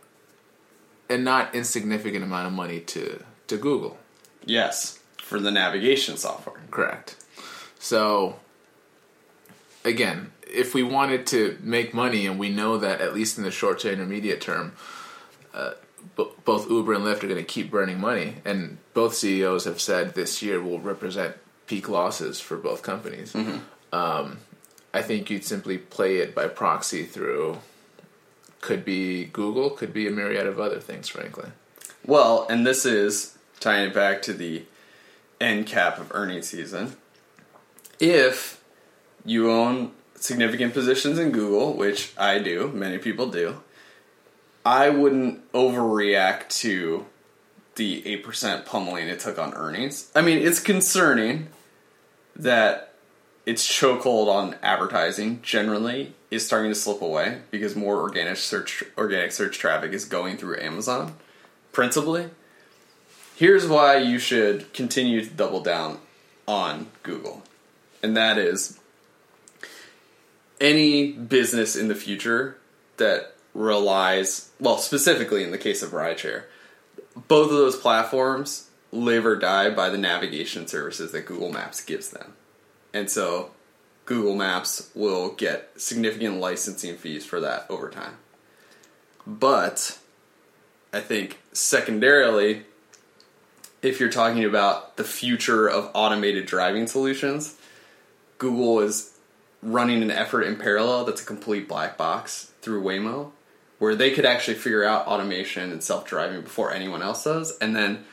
a 1.10 1.18
not 1.18 1.54
insignificant 1.54 2.24
amount 2.24 2.48
of 2.48 2.54
money 2.54 2.80
to, 2.80 3.24
to 3.48 3.58
Google. 3.58 3.98
Yes, 4.46 5.00
for 5.18 5.40
the 5.40 5.52
navigation 5.52 6.18
software. 6.18 6.60
Correct. 6.72 7.16
So, 7.80 8.40
again, 9.86 10.32
if 10.48 10.74
we 10.74 10.84
wanted 10.84 11.26
to 11.28 11.58
make 11.62 11.94
money, 11.94 12.26
and 12.26 12.40
we 12.40 12.50
know 12.50 12.78
that 12.78 13.02
at 13.02 13.14
least 13.14 13.38
in 13.38 13.44
the 13.44 13.52
short 13.52 13.80
to 13.80 13.92
intermediate 13.92 14.42
term, 14.42 14.74
uh, 15.54 15.74
b- 16.18 16.30
both 16.44 16.70
Uber 16.70 16.94
and 16.94 17.04
Lyft 17.04 17.24
are 17.24 17.28
going 17.28 17.36
to 17.36 17.44
keep 17.44 17.72
burning 17.72 18.00
money, 18.00 18.36
and 18.46 18.78
both 18.94 19.14
CEOs 19.16 19.66
have 19.66 19.80
said 19.80 20.16
this 20.16 20.42
year 20.42 20.62
will 20.62 20.80
represent 20.80 21.36
peak 21.72 21.88
losses 21.88 22.42
for 22.42 22.58
both 22.58 22.84
companies. 22.84 23.34
Um, 23.94 24.40
I 24.94 25.02
think 25.02 25.30
you'd 25.30 25.46
simply 25.46 25.78
play 25.78 26.18
it 26.18 26.36
by 26.36 26.50
proxy 26.50 27.06
through. 27.06 27.60
Could 28.60 28.84
be 28.84 29.24
Google, 29.24 29.70
could 29.70 29.94
be 29.94 30.06
a 30.06 30.12
myriad 30.12 30.48
of 30.48 30.60
other 30.60 30.82
things, 30.82 31.08
frankly. 31.08 31.50
Well, 32.06 32.46
and 32.50 32.68
this 32.68 32.86
is 32.86 33.38
tying 33.62 33.88
it 33.88 33.94
back 33.94 34.22
to 34.24 34.34
the 34.34 34.64
end 35.40 35.66
cap 35.66 35.98
of 35.98 36.12
earnings 36.14 36.50
season. 36.50 36.98
If 38.02 38.62
you 39.24 39.50
own 39.50 39.92
significant 40.16 40.74
positions 40.74 41.18
in 41.18 41.32
Google, 41.32 41.72
which 41.72 42.12
I 42.18 42.40
do, 42.40 42.68
many 42.68 42.98
people 42.98 43.28
do, 43.28 43.62
I 44.66 44.90
wouldn't 44.90 45.50
overreact 45.54 46.50
to 46.64 47.06
the 47.76 48.02
8% 48.04 48.66
pummeling 48.66 49.08
it 49.08 49.22
took 49.22 49.40
on 49.40 49.54
earnings. 49.54 50.12
I 50.14 50.22
mean, 50.22 50.40
it's 50.40 50.60
concerning 50.60 51.48
that 52.42 52.94
its 53.46 53.68
chokehold 53.68 54.28
on 54.28 54.56
advertising 54.62 55.40
generally 55.42 56.14
is 56.30 56.46
starting 56.46 56.72
to 56.72 56.76
slip 56.76 57.02
away 57.02 57.42
because 57.52 57.76
more 57.76 58.00
organic 58.00 58.38
search 58.38 58.84
organic 58.98 59.32
search 59.32 59.58
traffic 59.58 59.94
is 59.94 60.06
going 60.06 60.38
through 60.38 60.60
Amazon 60.60 61.16
principally. 61.72 62.30
Here's 63.36 63.68
why 63.68 63.98
you 63.98 64.20
should 64.20 64.74
continue 64.74 65.24
to 65.24 65.30
double 65.30 65.62
down 65.62 66.00
on 66.48 66.88
Google. 67.04 67.44
And 68.04 68.16
that 68.18 68.38
is 68.38 68.80
any 70.60 71.12
business 71.12 71.76
in 71.76 71.88
the 71.88 71.96
future 71.96 72.58
that 72.98 73.36
relies, 73.54 74.52
well, 74.60 74.78
specifically 74.78 75.44
in 75.44 75.52
the 75.52 75.58
case 75.58 75.82
of 75.82 75.92
rideshare, 75.92 76.44
both 77.28 77.52
of 77.52 77.58
those 77.58 77.76
platforms 77.76 78.70
live 78.92 79.26
or 79.26 79.36
die 79.36 79.70
by 79.70 79.90
the 79.90 79.98
navigation 79.98 80.68
services 80.68 81.12
that 81.12 81.26
Google 81.26 81.52
Maps 81.52 81.84
gives 81.84 82.10
them. 82.10 82.34
And 82.94 83.10
so 83.10 83.52
Google 84.06 84.36
Maps 84.36 84.90
will 84.94 85.30
get 85.30 85.72
significant 85.78 86.38
licensing 86.40 86.98
fees 86.98 87.26
for 87.26 87.40
that 87.40 87.66
over 87.70 87.90
time. 87.90 88.18
But 89.26 89.98
I 90.92 91.00
think 91.00 91.40
secondarily, 91.54 92.64
if 93.82 94.00
you're 94.00 94.10
talking 94.10 94.44
about 94.44 94.98
the 94.98 95.04
future 95.04 95.70
of 95.70 95.90
automated 95.94 96.46
driving 96.46 96.88
solutions, 96.88 97.58
Google 98.38 98.80
is 98.82 99.18
running 99.64 100.02
an 100.02 100.12
effort 100.12 100.42
in 100.42 100.56
parallel 100.56 101.06
that's 101.06 101.22
a 101.22 101.26
complete 101.26 101.68
black 101.68 101.98
box 101.98 102.52
through 102.62 102.84
Waymo, 102.84 103.32
where 103.80 103.96
they 103.96 104.12
could 104.12 104.26
actually 104.26 104.56
figure 104.56 104.84
out 104.84 105.08
automation 105.08 105.72
and 105.72 105.84
self 105.84 106.06
driving 106.06 106.42
before 106.42 106.74
anyone 106.74 107.02
else 107.02 107.24
does, 107.24 107.58
and 107.60 107.76
then 107.76 108.04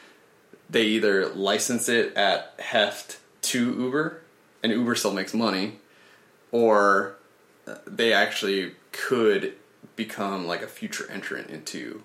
they 0.70 0.85
either 0.85 1.28
license 1.28 1.88
it 1.88 2.14
at 2.16 2.54
heft 2.59 3.18
to 3.42 3.74
Uber, 3.74 4.20
and 4.62 4.72
Uber 4.72 4.94
still 4.94 5.12
makes 5.12 5.33
money, 5.33 5.78
or 6.52 7.16
uh, 7.66 7.76
they 7.87 8.12
actually 8.12 8.72
could 8.92 9.54
become 9.96 10.46
like 10.46 10.62
a 10.62 10.66
future 10.66 11.11
entrant 11.11 11.50
into 11.50 12.02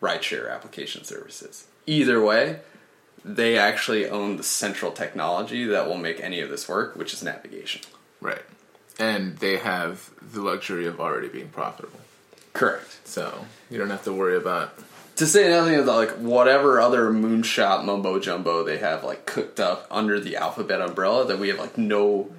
rideshare 0.00 0.52
application 0.52 1.04
services. 1.04 1.66
Either 1.86 2.22
way, 2.22 2.60
they 3.24 3.58
actually 3.58 4.08
own 4.08 4.36
the 4.36 4.42
central 4.42 4.92
technology 4.92 5.64
that 5.64 5.86
will 5.86 5.98
make 5.98 6.20
any 6.20 6.40
of 6.40 6.48
this 6.48 6.68
work, 6.68 6.96
which 6.96 7.12
is 7.12 7.22
navigation. 7.22 7.82
Right. 8.20 8.42
And 8.98 9.38
they 9.38 9.56
have 9.58 10.10
the 10.22 10.40
luxury 10.40 10.86
of 10.86 11.00
already 11.00 11.28
being 11.28 11.48
profitable. 11.48 12.00
Correct. 12.52 13.06
So 13.06 13.46
you 13.70 13.78
don't 13.78 13.90
have 13.90 14.04
to 14.04 14.12
worry 14.12 14.36
about 14.36 14.78
To 15.16 15.26
say 15.26 15.48
nothing 15.48 15.76
of 15.76 15.86
the, 15.86 15.92
like 15.92 16.10
whatever 16.18 16.80
other 16.80 17.10
moonshot 17.10 17.84
mumbo 17.84 18.18
jumbo 18.18 18.62
they 18.64 18.78
have 18.78 19.02
like 19.02 19.24
cooked 19.26 19.58
up 19.60 19.86
under 19.90 20.20
the 20.20 20.36
alphabet 20.36 20.80
umbrella 20.80 21.26
that 21.26 21.38
we 21.38 21.48
have 21.48 21.58
like 21.58 21.78
no 21.78 22.30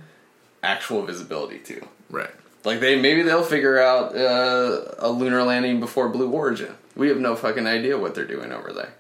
actual 0.63 1.03
visibility 1.05 1.59
to. 1.59 1.87
right. 2.09 2.31
Like 2.63 2.79
they 2.79 2.99
maybe 2.99 3.23
they'll 3.23 3.43
figure 3.43 3.79
out 3.79 4.15
uh, 4.15 4.93
a 4.99 5.09
lunar 5.09 5.43
landing 5.43 5.79
before 5.79 6.09
Blue 6.09 6.29
Origin. 6.29 6.75
We 6.95 7.07
have 7.09 7.17
no 7.19 7.35
fucking 7.35 7.65
idea 7.65 7.97
what 7.97 8.13
they're 8.13 8.25
doing 8.25 8.51
over 8.51 8.73
there. 8.73 8.93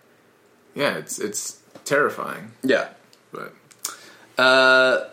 Yeah, 0.73 0.97
it's 0.97 1.19
it's 1.19 1.59
terrifying. 1.83 2.51
Yeah. 2.63 2.89
But 3.31 3.53
Uh, 4.37 5.05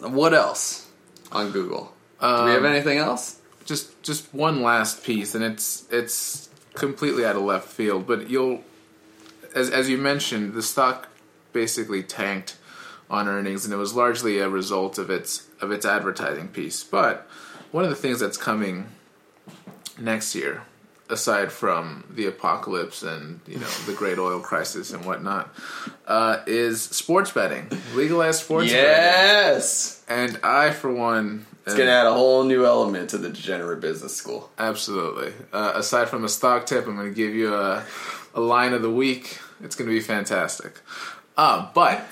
what 0.00 0.32
else 0.32 0.86
on 1.32 1.50
Google? 1.50 1.92
Do 2.20 2.44
we 2.44 2.50
have 2.52 2.64
anything 2.64 2.98
else? 2.98 3.38
just 3.66 4.00
just 4.02 4.32
one 4.32 4.62
last 4.62 5.02
piece 5.04 5.34
and 5.34 5.42
it's 5.44 5.84
it's 5.90 6.45
completely 6.76 7.24
out 7.24 7.36
of 7.36 7.42
left 7.42 7.68
field, 7.68 8.06
but 8.06 8.30
you'll 8.30 8.62
as 9.54 9.70
as 9.70 9.88
you 9.88 9.98
mentioned, 9.98 10.54
the 10.54 10.62
stock 10.62 11.08
basically 11.52 12.02
tanked 12.02 12.56
on 13.08 13.28
earnings 13.28 13.64
and 13.64 13.72
it 13.72 13.76
was 13.76 13.94
largely 13.94 14.38
a 14.38 14.48
result 14.48 14.98
of 14.98 15.10
its 15.10 15.48
of 15.60 15.70
its 15.70 15.86
advertising 15.86 16.48
piece. 16.48 16.84
But 16.84 17.28
one 17.72 17.84
of 17.84 17.90
the 17.90 17.96
things 17.96 18.20
that's 18.20 18.36
coming 18.36 18.86
next 19.98 20.34
year 20.34 20.62
aside 21.08 21.52
from 21.52 22.04
the 22.10 22.26
apocalypse 22.26 23.02
and 23.02 23.40
you 23.46 23.58
know 23.58 23.68
the 23.86 23.92
great 23.92 24.18
oil 24.18 24.40
crisis 24.40 24.92
and 24.92 25.04
whatnot, 25.04 25.54
uh, 26.06 26.38
is 26.46 26.82
sports 26.82 27.30
betting, 27.30 27.68
legalized 27.94 28.42
sports 28.42 28.72
betting. 28.72 28.84
Yes. 28.84 30.04
And 30.08 30.38
I, 30.42 30.70
for 30.70 30.92
one, 30.92 31.46
It's 31.66 31.74
gonna 31.74 31.90
add 31.90 32.06
a 32.06 32.12
whole 32.12 32.44
new 32.44 32.64
element 32.64 33.10
to 33.10 33.18
the 33.18 33.28
degenerate 33.28 33.80
business 33.80 34.14
school. 34.16 34.50
absolutely. 34.58 35.32
Uh, 35.52 35.72
aside 35.74 36.08
from 36.08 36.24
a 36.24 36.28
stock 36.28 36.64
tip, 36.66 36.86
I'm 36.86 36.94
going 36.96 37.08
to 37.08 37.14
give 37.14 37.34
you 37.34 37.52
a, 37.54 37.84
a 38.34 38.40
line 38.40 38.72
of 38.72 38.82
the 38.82 38.90
week. 38.90 39.38
It's 39.62 39.74
going 39.74 39.88
to 39.90 39.94
be 39.94 40.00
fantastic. 40.00 40.78
Uh, 41.36 41.68
but 41.74 42.04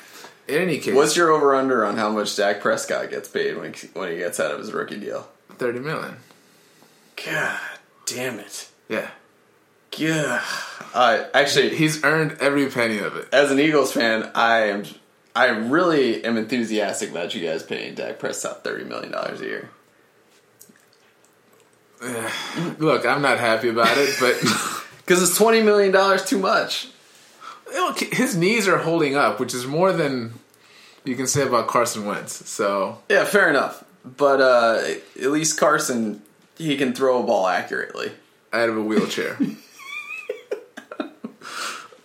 in 0.49 0.57
any 0.61 0.79
case, 0.79 0.95
What's 0.95 1.17
your 1.17 1.31
over 1.31 1.55
under 1.55 1.85
on 1.87 1.97
how 1.97 2.11
much 2.11 2.35
Dak 2.37 2.61
Prescott 2.61 3.11
gets 3.11 3.29
paid 3.29 3.57
when 3.57 3.73
he, 3.73 3.87
when 3.95 4.11
he 4.11 4.17
gets 4.19 4.41
out 4.41 4.51
of 4.51 4.59
his 4.59 4.73
rookie 4.73 4.99
deal? 4.99 5.29
thirty 5.57 5.79
million? 5.79 6.17
God 7.25 7.61
damn 8.07 8.41
it. 8.41 8.69
Yeah, 8.89 9.09
Yeah. 9.97 10.43
Uh, 10.93 11.25
actually, 11.33 11.77
he's 11.77 12.03
earned 12.05 12.39
every 12.41 12.67
penny 12.71 12.99
of 12.99 13.17
it. 13.17 13.29
as 13.33 13.51
an 13.53 13.61
Eagles 13.61 13.93
fan, 13.93 14.31
I 14.35 14.65
am 14.67 14.85
I 15.37 15.47
really 15.47 16.25
am 16.25 16.37
enthusiastic 16.37 17.11
about 17.11 17.35
you 17.35 17.47
guys 17.47 17.63
paying 17.63 17.95
Dak 17.95 18.19
Prescott 18.19 18.63
thirty 18.65 18.85
million 18.85 19.11
dollars 19.13 19.41
a 19.41 19.45
year. 19.47 19.71
Look, 22.79 23.07
I'm 23.07 23.23
not 23.23 23.39
happy 23.39 23.69
about 23.69 23.97
it, 23.97 24.17
but 24.21 24.35
Because 24.99 25.23
it's 25.23 25.37
twenty 25.37 25.63
million 25.63 25.93
dollars 25.93 26.25
too 26.25 26.39
much. 26.39 26.89
look, 27.73 27.99
his 27.99 28.37
knees 28.37 28.67
are 28.69 28.79
holding 28.79 29.17
up, 29.17 29.39
which 29.41 29.53
is 29.55 29.67
more 29.67 29.93
than 29.93 30.35
you 31.05 31.15
can 31.17 31.27
say 31.27 31.43
about 31.43 31.67
Carson 31.69 32.07
Wentz. 32.07 32.49
So 32.49 32.99
Yeah, 33.11 33.25
fair 33.25 33.51
enough. 33.51 33.85
But 34.05 34.41
uh, 34.41 34.83
at 35.23 35.31
least 35.31 35.59
Carson, 35.59 36.23
he 36.57 36.77
can 36.77 36.93
throw 36.95 37.23
a 37.23 37.27
ball 37.27 37.47
accurately. 37.49 38.13
out 38.53 38.69
of 38.69 38.77
a 38.77 38.83
wheelchair. 38.83 39.39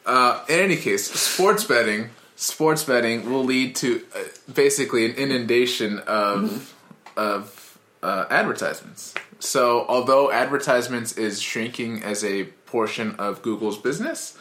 uh, 0.06 0.44
in 0.48 0.60
any 0.60 0.76
case, 0.78 1.12
sports 1.12 1.64
betting, 1.66 2.10
sports 2.40 2.84
betting 2.86 3.30
will 3.30 3.44
lead 3.44 3.76
to 3.76 4.02
uh, 4.16 4.20
basically 4.54 5.06
an 5.06 5.12
inundation 5.16 6.00
of 6.00 6.74
of 7.18 7.78
uh, 8.02 8.26
advertisements. 8.30 9.14
So, 9.40 9.86
although 9.88 10.32
advertisements 10.32 11.18
is 11.18 11.42
shrinking 11.42 12.02
as 12.04 12.24
a 12.24 12.46
portion 12.66 13.16
of 13.16 13.42
Google's 13.42 13.78
business, 13.78 14.38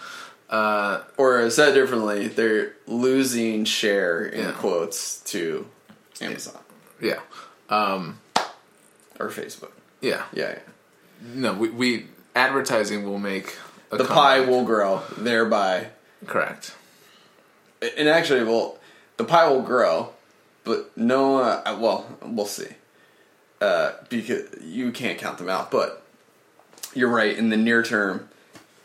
uh, 0.48 1.00
Or 1.16 1.48
said 1.50 1.74
differently, 1.74 2.28
they're 2.28 2.72
losing 2.86 3.64
share 3.64 4.24
in 4.24 4.44
Yeah. 4.46 4.52
quotes 4.52 5.20
to 5.32 5.66
Amazon 6.20 6.58
yeah, 7.00 7.20
um, 7.68 8.18
or 9.20 9.28
Facebook. 9.30 9.72
yeah, 10.00 10.24
Yeah, 10.32 10.50
yeah. 10.50 10.58
no, 11.34 11.52
we, 11.54 11.68
we 11.68 12.06
advertising 12.34 13.04
will 13.04 13.18
make 13.18 13.56
a 13.90 13.96
the 13.96 14.04
pie 14.04 14.40
will 14.40 14.64
grow, 14.64 15.02
thereby 15.16 15.90
correct. 16.26 16.74
And 17.96 18.08
actually, 18.08 18.42
well, 18.44 18.78
the 19.16 19.24
pie 19.24 19.48
will 19.48 19.62
grow, 19.62 20.10
but 20.64 20.96
no. 20.96 21.38
Uh, 21.38 21.76
well, 21.78 22.06
we'll 22.22 22.46
see. 22.46 22.68
Uh, 23.60 23.92
because 24.08 24.44
you 24.62 24.92
can't 24.92 25.18
count 25.18 25.38
them 25.38 25.48
out, 25.48 25.70
but 25.70 26.04
you're 26.94 27.08
right. 27.08 27.36
In 27.36 27.48
the 27.48 27.56
near 27.56 27.82
term, 27.82 28.28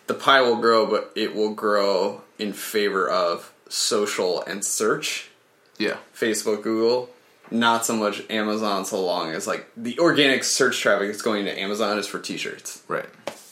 the 0.08 0.16
pie 0.16 0.42
will 0.42 0.56
grow, 0.56 0.86
but 0.88 1.12
it 1.16 1.36
will 1.36 1.54
grow 1.54 2.22
in 2.40 2.54
favor 2.54 3.08
of 3.08 3.54
social 3.70 4.42
and 4.44 4.66
search. 4.66 5.30
Yeah, 5.78 5.98
Facebook, 6.16 6.64
Google, 6.64 7.10
not 7.52 7.86
so 7.86 7.96
much 7.96 8.24
Amazon. 8.30 8.86
So 8.86 9.04
long 9.04 9.32
as 9.32 9.48
like 9.48 9.70
the 9.78 10.00
organic 10.00 10.44
search 10.44 10.80
traffic 10.80 11.10
that's 11.10 11.22
going 11.22 11.46
to 11.46 11.60
Amazon 11.60 11.98
is 11.98 12.08
for 12.08 12.20
T-shirts, 12.20 12.84
right. 12.88 13.06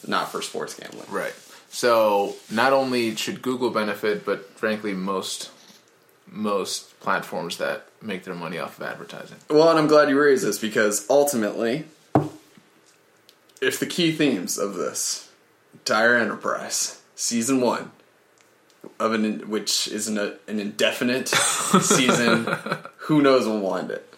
not 0.08 0.32
for 0.32 0.42
sports 0.42 0.74
gambling. 0.74 1.10
Right. 1.10 1.34
So 1.72 2.36
not 2.52 2.74
only 2.74 3.16
should 3.16 3.42
Google 3.42 3.70
benefit, 3.70 4.26
but 4.26 4.58
frankly, 4.60 4.94
most 4.94 5.52
most 6.28 7.00
platforms 7.00 7.58
that 7.58 7.88
make 8.02 8.24
their 8.26 8.36
money 8.36 8.58
off 8.58 8.78
of 8.78 8.86
advertising. 8.86 9.38
Well, 9.50 9.70
and 9.70 9.80
I'm 9.80 9.88
glad 9.88 10.10
you 10.10 10.20
raised 10.20 10.46
this 10.46 10.60
because 10.60 11.10
ultimately, 11.10 11.86
if 13.62 13.80
the 13.80 13.86
key 13.86 14.12
themes 14.12 14.58
of 14.58 14.76
this 14.76 15.30
entire 15.74 16.16
enterprise, 16.16 17.02
season 17.16 17.62
one, 17.62 17.92
of 19.00 19.14
an 19.14 19.50
which 19.50 19.88
is 19.88 20.10
an, 20.10 20.18
an 20.18 20.60
indefinite 20.60 21.28
season, 21.82 22.48
who 22.98 23.22
knows 23.22 23.48
when 23.48 23.62
we'll 23.62 23.78
end 23.78 23.92
it. 23.92 24.14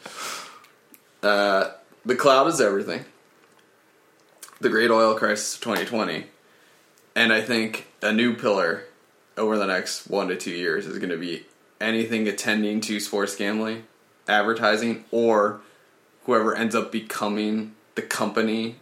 Uh, 1.21 1.69
the 2.03 2.15
cloud 2.15 2.47
is 2.47 2.59
everything. 2.59 3.05
The 4.59 4.69
great 4.69 4.89
oil 4.89 5.15
crisis 5.15 5.55
of 5.55 5.61
2020, 5.61 6.25
and 7.15 7.32
I 7.34 7.41
think 7.41 7.88
a 8.02 8.12
new 8.12 8.36
pillar 8.36 8.84
over 9.38 9.58
the 9.58 9.67
next 9.67 10.08
one 10.08 10.28
to 10.28 10.36
two 10.36 10.52
years 10.52 10.86
is 10.86 10.97
going 10.99 11.10
to 11.10 11.17
be 11.17 11.45
anything 11.82 12.28
attending 12.28 12.82
to 12.82 12.99
sports 12.99 13.36
gambling, 13.36 13.84
advertising, 14.28 15.06
or 15.12 15.62
whoever 16.26 16.56
ends 16.56 16.76
up 16.76 16.91
becoming 16.91 17.76
the 17.95 18.02
company 18.02 18.78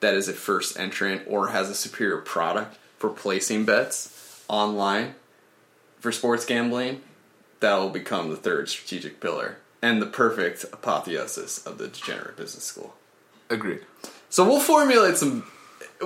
that 0.00 0.14
is 0.14 0.28
a 0.28 0.32
first 0.32 0.78
entrant 0.78 1.22
or 1.26 1.48
has 1.48 1.70
a 1.70 1.74
superior 1.74 2.18
product 2.18 2.76
for 2.98 3.10
placing 3.10 3.64
bets 3.64 4.44
online 4.48 5.14
for 5.98 6.12
sports 6.12 6.44
gambling, 6.44 7.02
that 7.60 7.76
will 7.76 7.88
become 7.88 8.28
the 8.28 8.36
third 8.36 8.68
strategic 8.68 9.20
pillar 9.20 9.56
and 9.80 10.02
the 10.02 10.06
perfect 10.06 10.64
apotheosis 10.64 11.66
of 11.66 11.78
the 11.78 11.88
degenerate 11.88 12.36
business 12.36 12.64
school. 12.64 12.94
Agreed. 13.48 13.80
So 14.28 14.44
we'll 14.44 14.60
formulate 14.60 15.16
some. 15.16 15.46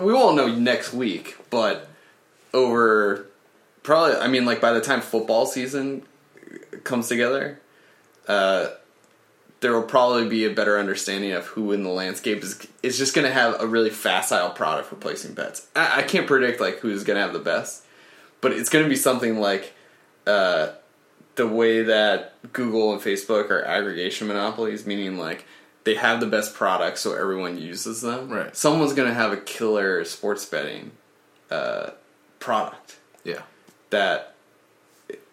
We 0.00 0.12
won't 0.12 0.36
know 0.36 0.54
next 0.54 0.92
week, 0.92 1.36
but 1.50 1.88
over 2.52 3.26
probably, 3.82 4.16
I 4.16 4.28
mean, 4.28 4.44
like 4.44 4.60
by 4.60 4.72
the 4.72 4.80
time 4.80 5.00
football 5.00 5.46
season 5.46 6.02
comes 6.84 7.08
together, 7.08 7.60
uh, 8.26 8.68
there 9.60 9.72
will 9.72 9.82
probably 9.82 10.28
be 10.28 10.44
a 10.44 10.50
better 10.50 10.78
understanding 10.78 11.32
of 11.32 11.46
who 11.46 11.72
in 11.72 11.82
the 11.82 11.90
landscape 11.90 12.42
is 12.42 12.66
is 12.82 12.96
just 12.96 13.14
going 13.14 13.26
to 13.26 13.32
have 13.32 13.60
a 13.60 13.66
really 13.66 13.90
facile 13.90 14.50
product 14.50 14.88
for 14.88 14.96
placing 14.96 15.34
bets. 15.34 15.66
I, 15.74 16.00
I 16.00 16.02
can't 16.02 16.26
predict 16.26 16.60
like 16.60 16.78
who's 16.78 17.02
going 17.04 17.16
to 17.16 17.22
have 17.22 17.32
the 17.32 17.38
best, 17.38 17.84
but 18.40 18.52
it's 18.52 18.68
going 18.68 18.84
to 18.84 18.88
be 18.88 18.96
something 18.96 19.40
like 19.40 19.74
uh, 20.26 20.72
the 21.34 21.46
way 21.46 21.82
that 21.82 22.34
Google 22.52 22.92
and 22.92 23.00
Facebook 23.00 23.50
are 23.50 23.64
aggregation 23.64 24.28
monopolies, 24.28 24.86
meaning 24.86 25.18
like 25.18 25.44
they 25.88 25.94
have 25.94 26.20
the 26.20 26.26
best 26.26 26.52
products, 26.54 27.00
so 27.00 27.14
everyone 27.14 27.56
uses 27.56 28.02
them. 28.02 28.28
Right. 28.28 28.54
Someone's 28.54 28.92
going 28.92 29.08
to 29.08 29.14
have 29.14 29.32
a 29.32 29.38
killer 29.38 30.04
sports 30.04 30.44
betting 30.44 30.90
uh, 31.50 31.92
product 32.40 32.96
Yeah. 33.24 33.40
that 33.88 34.34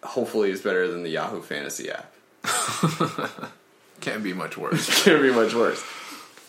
hopefully 0.02 0.50
is 0.50 0.62
better 0.62 0.90
than 0.90 1.02
the 1.02 1.10
Yahoo 1.10 1.42
Fantasy 1.42 1.90
app. 1.90 2.10
Can't 4.00 4.22
be 4.22 4.32
much 4.32 4.56
worse. 4.56 5.02
Can't 5.04 5.20
be 5.20 5.30
much 5.30 5.52
worse. 5.52 5.84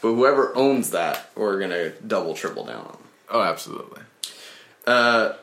But 0.02 0.13
whoever 0.13 0.56
owns 0.56 0.91
that, 0.91 1.30
we're 1.36 1.60
gonna 1.60 1.89
double 1.89 2.34
triple 2.34 2.63
down 2.65 2.86
on. 2.86 2.98
oh, 3.30 3.41
absolutely. 3.41 4.04
Uh, 4.86 5.34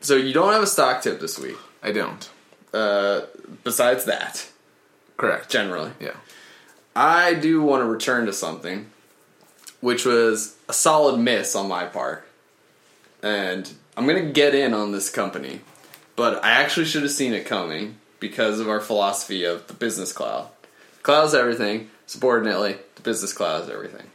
so 0.00 0.16
you 0.16 0.32
don't 0.32 0.52
have 0.52 0.62
a 0.64 0.66
stock 0.66 1.02
tip 1.02 1.20
this 1.20 1.38
week. 1.38 1.56
I 1.84 1.92
don't. 1.92 2.28
Uh, 2.74 3.20
besides 3.62 4.06
that, 4.06 4.48
Correct. 5.16 5.48
generally, 5.50 5.92
Yeah. 6.00 6.14
I 7.00 7.34
do 7.34 7.62
want 7.62 7.82
to 7.82 7.86
return 7.86 8.26
to 8.26 8.32
something, 8.32 8.90
which 9.80 10.04
was 10.04 10.56
a 10.68 10.72
solid 10.72 11.16
miss 11.16 11.54
on 11.54 11.68
my 11.68 11.84
part, 11.84 12.26
and 13.22 13.72
I'm 13.96 14.04
gonna 14.04 14.32
get 14.32 14.52
in 14.52 14.74
on 14.74 14.90
this 14.90 15.08
company, 15.08 15.60
but 16.16 16.42
I 16.44 16.50
actually 16.50 16.86
should 16.86 17.02
have 17.02 17.12
seen 17.12 17.34
it 17.34 17.46
coming 17.46 17.98
because 18.18 18.58
of 18.58 18.68
our 18.68 18.80
philosophy 18.80 19.44
of 19.44 19.68
the 19.68 19.74
business 19.74 20.12
cloud. 20.12 20.48
Cloud 21.04 21.26
is 21.26 21.34
everything. 21.34 21.88
Subordinately, 22.06 22.78
the 22.96 23.02
business 23.02 23.32
cloud 23.32 23.62
is 23.62 23.70
everything. 23.70 24.08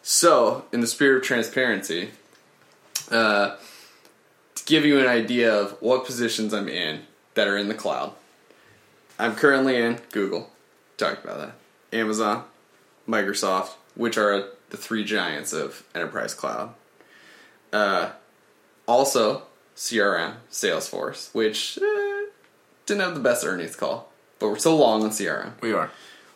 So, 0.00 0.64
in 0.72 0.80
the 0.80 0.86
spirit 0.86 1.18
of 1.18 1.24
transparency, 1.24 2.12
uh, 3.10 3.56
to 4.54 4.64
give 4.64 4.86
you 4.86 4.98
an 4.98 5.06
idea 5.06 5.54
of 5.54 5.72
what 5.82 6.06
positions 6.06 6.54
I'm 6.54 6.70
in 6.70 7.02
that 7.34 7.46
are 7.46 7.58
in 7.58 7.68
the 7.68 7.74
cloud, 7.74 8.14
I'm 9.18 9.34
currently 9.34 9.76
in 9.76 10.00
Google. 10.12 10.48
Talked 10.96 11.24
about 11.24 11.38
that. 11.38 11.61
Amazon, 11.92 12.44
Microsoft, 13.08 13.70
which 13.94 14.16
are 14.16 14.48
the 14.70 14.76
three 14.76 15.04
giants 15.04 15.52
of 15.52 15.84
enterprise 15.94 16.34
cloud. 16.34 16.74
Uh, 17.72 18.10
also, 18.86 19.42
CRM, 19.76 20.34
Salesforce, 20.50 21.34
which 21.34 21.78
uh, 21.78 22.30
didn't 22.86 23.02
have 23.02 23.14
the 23.14 23.20
best 23.20 23.44
earnings 23.44 23.76
call, 23.76 24.10
but 24.38 24.48
we're 24.48 24.58
still 24.58 24.76
long 24.76 25.02
on 25.02 25.10
CRM. 25.10 25.52
We 25.60 25.72
are. 25.72 25.90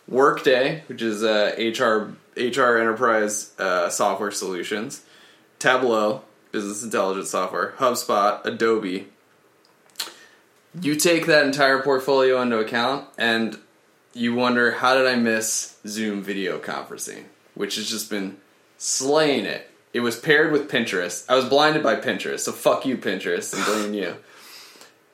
Workday, 0.09 0.85
which 0.87 1.03
is 1.03 1.25
uh, 1.25 1.55
HR 1.59 2.15
HR 2.37 2.79
enterprise 2.79 3.53
uh, 3.59 3.89
software 3.89 4.31
solutions, 4.31 5.05
Tableau, 5.59 6.23
business 6.53 6.83
intelligence 6.83 7.31
software, 7.31 7.73
HubSpot, 7.79 8.45
Adobe. 8.45 9.09
You 10.81 10.95
take 10.95 11.27
that 11.27 11.47
entire 11.47 11.83
portfolio 11.83 12.41
into 12.43 12.59
account, 12.59 13.09
and 13.19 13.59
you 14.17 14.35
wonder 14.35 14.73
how 14.73 14.95
did 14.95 15.07
I 15.07 15.17
miss 15.17 15.79
Zoom 15.87 16.23
video 16.23 16.59
conferencing, 16.59 17.25
which 17.55 17.77
has 17.77 17.89
just 17.89 18.11
been 18.11 18.39
slaying 18.79 19.45
it. 19.45 19.71
It 19.93 20.01
was 20.01 20.19
paired 20.19 20.53
with 20.53 20.71
Pinterest. 20.71 21.25
I 21.29 21.35
was 21.35 21.45
blinded 21.45 21.83
by 21.83 21.97
Pinterest, 21.97 22.41
so 22.41 22.53
fuck 22.53 22.87
you, 22.87 22.97
Pinterest, 22.97 23.55
and 23.55 23.65
blame 23.65 23.95
you. 23.95 24.17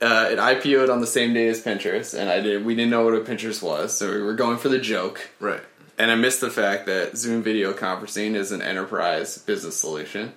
Uh, 0.03 0.31
it 0.33 0.39
IPO'd 0.41 0.91
on 0.91 1.01
the 1.01 1.07
same 1.07 1.33
day 1.33 1.47
as 1.47 1.63
Pinterest, 1.63 2.19
and 2.19 2.29
I 2.29 2.41
did. 2.41 2.65
We 2.65 2.75
didn't 2.75 2.91
know 2.91 3.05
what 3.05 3.15
a 3.15 3.21
Pinterest 3.21 3.63
was, 3.63 3.97
so 3.97 4.11
we 4.11 4.21
were 4.21 4.35
going 4.35 4.59
for 4.59 4.69
the 4.69 4.81
joke. 4.81 5.31
Right. 5.39 5.61
And 5.97 6.11
I 6.11 6.17
missed 6.17 6.41
the 6.41 6.51
fact 6.51 6.87
that 6.87 7.17
Zoom 7.17 7.41
video 7.41 7.73
conferencing 7.73 8.35
is 8.35 8.51
an 8.51 8.63
enterprise 8.63 9.39
business 9.39 9.77
solution. 9.77 10.33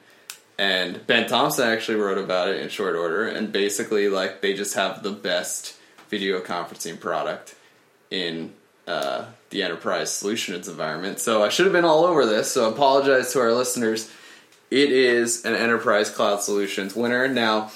And 0.59 1.07
Ben 1.07 1.27
Thompson 1.27 1.67
actually 1.67 1.97
wrote 1.97 2.19
about 2.19 2.49
it 2.49 2.61
in 2.61 2.69
short 2.69 2.95
order. 2.95 3.27
And 3.27 3.51
basically, 3.51 4.07
like, 4.07 4.41
they 4.41 4.53
just 4.53 4.75
have 4.75 5.01
the 5.01 5.11
best 5.11 5.75
video 6.09 6.41
conferencing 6.41 6.99
product 6.99 7.55
in 8.11 8.53
uh, 8.87 9.25
the 9.49 9.63
enterprise 9.63 10.11
solutions 10.11 10.67
environment. 10.67 11.19
So 11.19 11.43
I 11.43 11.49
should 11.49 11.65
have 11.65 11.73
been 11.73 11.85
all 11.85 12.05
over 12.05 12.25
this. 12.25 12.51
So 12.51 12.67
I 12.67 12.71
apologize 12.71 13.33
to 13.33 13.39
our 13.39 13.53
listeners. 13.53 14.11
It 14.71 14.91
is 14.91 15.45
an 15.45 15.55
enterprise 15.55 16.09
cloud 16.09 16.41
solutions 16.41 16.95
winner. 16.95 17.27
Now, 17.27 17.71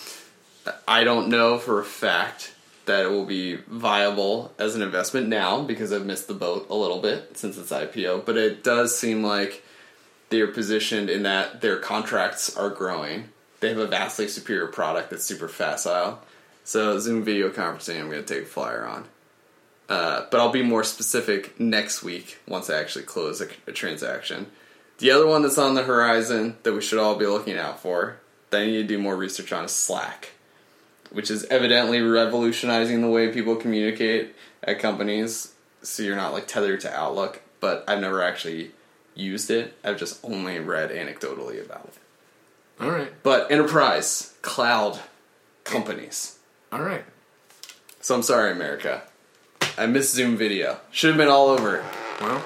I 0.88 1.04
don't 1.04 1.30
know 1.30 1.58
for 1.58 1.80
a 1.80 1.86
fact 1.86 2.54
that 2.86 3.06
it 3.06 3.10
will 3.10 3.26
be 3.26 3.56
viable 3.56 4.52
as 4.58 4.76
an 4.76 4.82
investment 4.82 5.28
now 5.28 5.62
because 5.62 5.94
I've 5.94 6.06
missed 6.06 6.28
the 6.28 6.34
boat 6.34 6.68
a 6.70 6.76
little 6.76 7.00
bit 7.00 7.38
since 7.38 7.58
its 7.58 7.72
IPO, 7.72 8.26
but 8.26 8.36
it 8.36 8.63
does 8.63 8.98
seem 8.98 9.24
like 9.24 9.63
they're 10.30 10.48
positioned 10.48 11.10
in 11.10 11.24
that 11.24 11.62
their 11.62 11.78
contracts 11.78 12.56
are 12.56 12.70
growing. 12.70 13.30
They 13.60 13.70
have 13.70 13.78
a 13.78 13.88
vastly 13.88 14.28
superior 14.28 14.68
product 14.68 15.12
that's 15.12 15.24
super 15.24 15.48
facile. 15.48 16.20
So 16.63 16.98
Zoom 17.00 17.24
video 17.24 17.50
conferencing, 17.50 18.00
I'm 18.00 18.10
going 18.10 18.24
to 18.24 18.34
take 18.34 18.44
a 18.44 18.48
flyer 18.48 18.86
on. 18.86 19.06
Uh, 19.89 20.25
but 20.30 20.39
I'll 20.39 20.52
be 20.52 20.62
more 20.62 20.84
specific 20.84 21.60
next 21.60 22.04
week 22.04 22.38
once 22.47 22.69
I 22.69 22.80
actually 22.80 23.06
close 23.06 23.41
a, 23.41 23.47
a 23.67 23.71
transaction. 23.71 24.47
The 24.99 25.12
other 25.12 25.25
one 25.28 25.41
that's 25.41 25.58
on 25.58 25.73
the 25.73 25.84
horizon 25.84 26.58
that 26.63 26.73
we 26.73 26.82
should 26.82 26.99
all 26.99 27.15
be 27.15 27.25
looking 27.25 27.58
out 27.58 27.80
for 27.80 28.19
that 28.52 28.62
I 28.62 28.65
need 28.65 28.78
to 28.78 28.84
do 28.84 28.99
more 28.99 29.15
research 29.15 29.52
on 29.52 29.65
is 29.65 29.71
Slack 29.71 30.30
which 31.12 31.32
is 31.32 31.45
evidently 31.45 32.02
revolutionizing 32.02 33.02
the 33.02 33.10
way 33.10 33.32
people 33.32 33.56
communicate 33.56 34.36
at 34.63 34.80
companies. 34.80 35.54
So 35.82 36.04
you're 36.04 36.15
not 36.15 36.34
like 36.34 36.47
tethered 36.47 36.82
to 36.82 36.93
Outlook, 36.93 37.41
but 37.60 37.84
I've 37.88 38.02
never 38.02 38.21
actually 38.21 38.71
used 39.15 39.49
it. 39.49 39.78
I've 39.84 39.97
just 39.97 40.23
only 40.23 40.60
read 40.60 40.91
anecdotally 40.91 41.63
about 41.63 41.86
it. 41.86 42.84
All 42.84 42.91
right. 42.91 43.12
But 43.23 43.52
enterprise, 43.52 44.36
cloud 44.41 44.99
companies. 45.63 46.38
All 46.71 46.82
right. 46.82 47.06
So 48.02 48.15
I'm 48.15 48.23
sorry, 48.23 48.52
America. 48.52 49.04
I 49.80 49.86
missed 49.86 50.13
Zoom 50.13 50.36
video. 50.36 50.78
Should 50.92 51.12
have 51.12 51.18
been 51.18 51.30
all 51.30 51.48
over 51.48 51.78
it. 51.78 51.84
Well, 52.20 52.44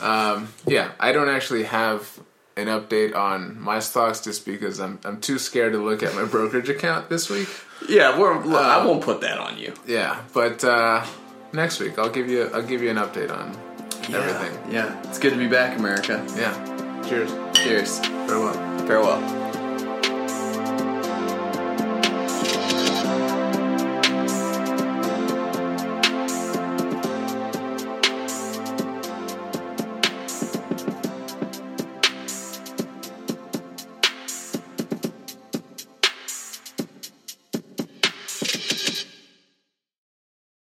um, 0.02 0.48
yeah, 0.66 0.92
I 1.00 1.12
don't 1.12 1.30
actually 1.30 1.64
have 1.64 2.20
an 2.58 2.66
update 2.66 3.16
on 3.16 3.58
my 3.58 3.78
stocks 3.78 4.20
just 4.20 4.44
because 4.44 4.78
I'm 4.78 5.00
I'm 5.04 5.18
too 5.18 5.38
scared 5.38 5.72
to 5.72 5.78
look 5.78 6.02
at 6.02 6.14
my 6.14 6.24
brokerage 6.24 6.68
account 6.68 7.08
this 7.08 7.30
week. 7.30 7.48
Yeah, 7.88 8.18
we're, 8.18 8.34
I 8.54 8.84
won't 8.84 9.02
put 9.02 9.22
that 9.22 9.38
on 9.38 9.56
you. 9.58 9.72
Yeah, 9.86 10.22
but 10.34 10.62
uh, 10.62 11.04
next 11.54 11.80
week 11.80 11.98
I'll 11.98 12.10
give 12.10 12.28
you 12.28 12.50
I'll 12.52 12.62
give 12.62 12.82
you 12.82 12.90
an 12.90 12.98
update 12.98 13.30
on 13.30 13.56
everything. 14.14 14.70
Yeah, 14.70 15.00
it's 15.04 15.18
good 15.18 15.32
to 15.32 15.38
be 15.38 15.48
back, 15.48 15.78
America. 15.78 16.22
Yeah. 16.36 16.52
Cheers. 17.08 17.32
Cheers. 17.56 17.98
Farewell. 17.98 18.86
Farewell. 18.86 19.41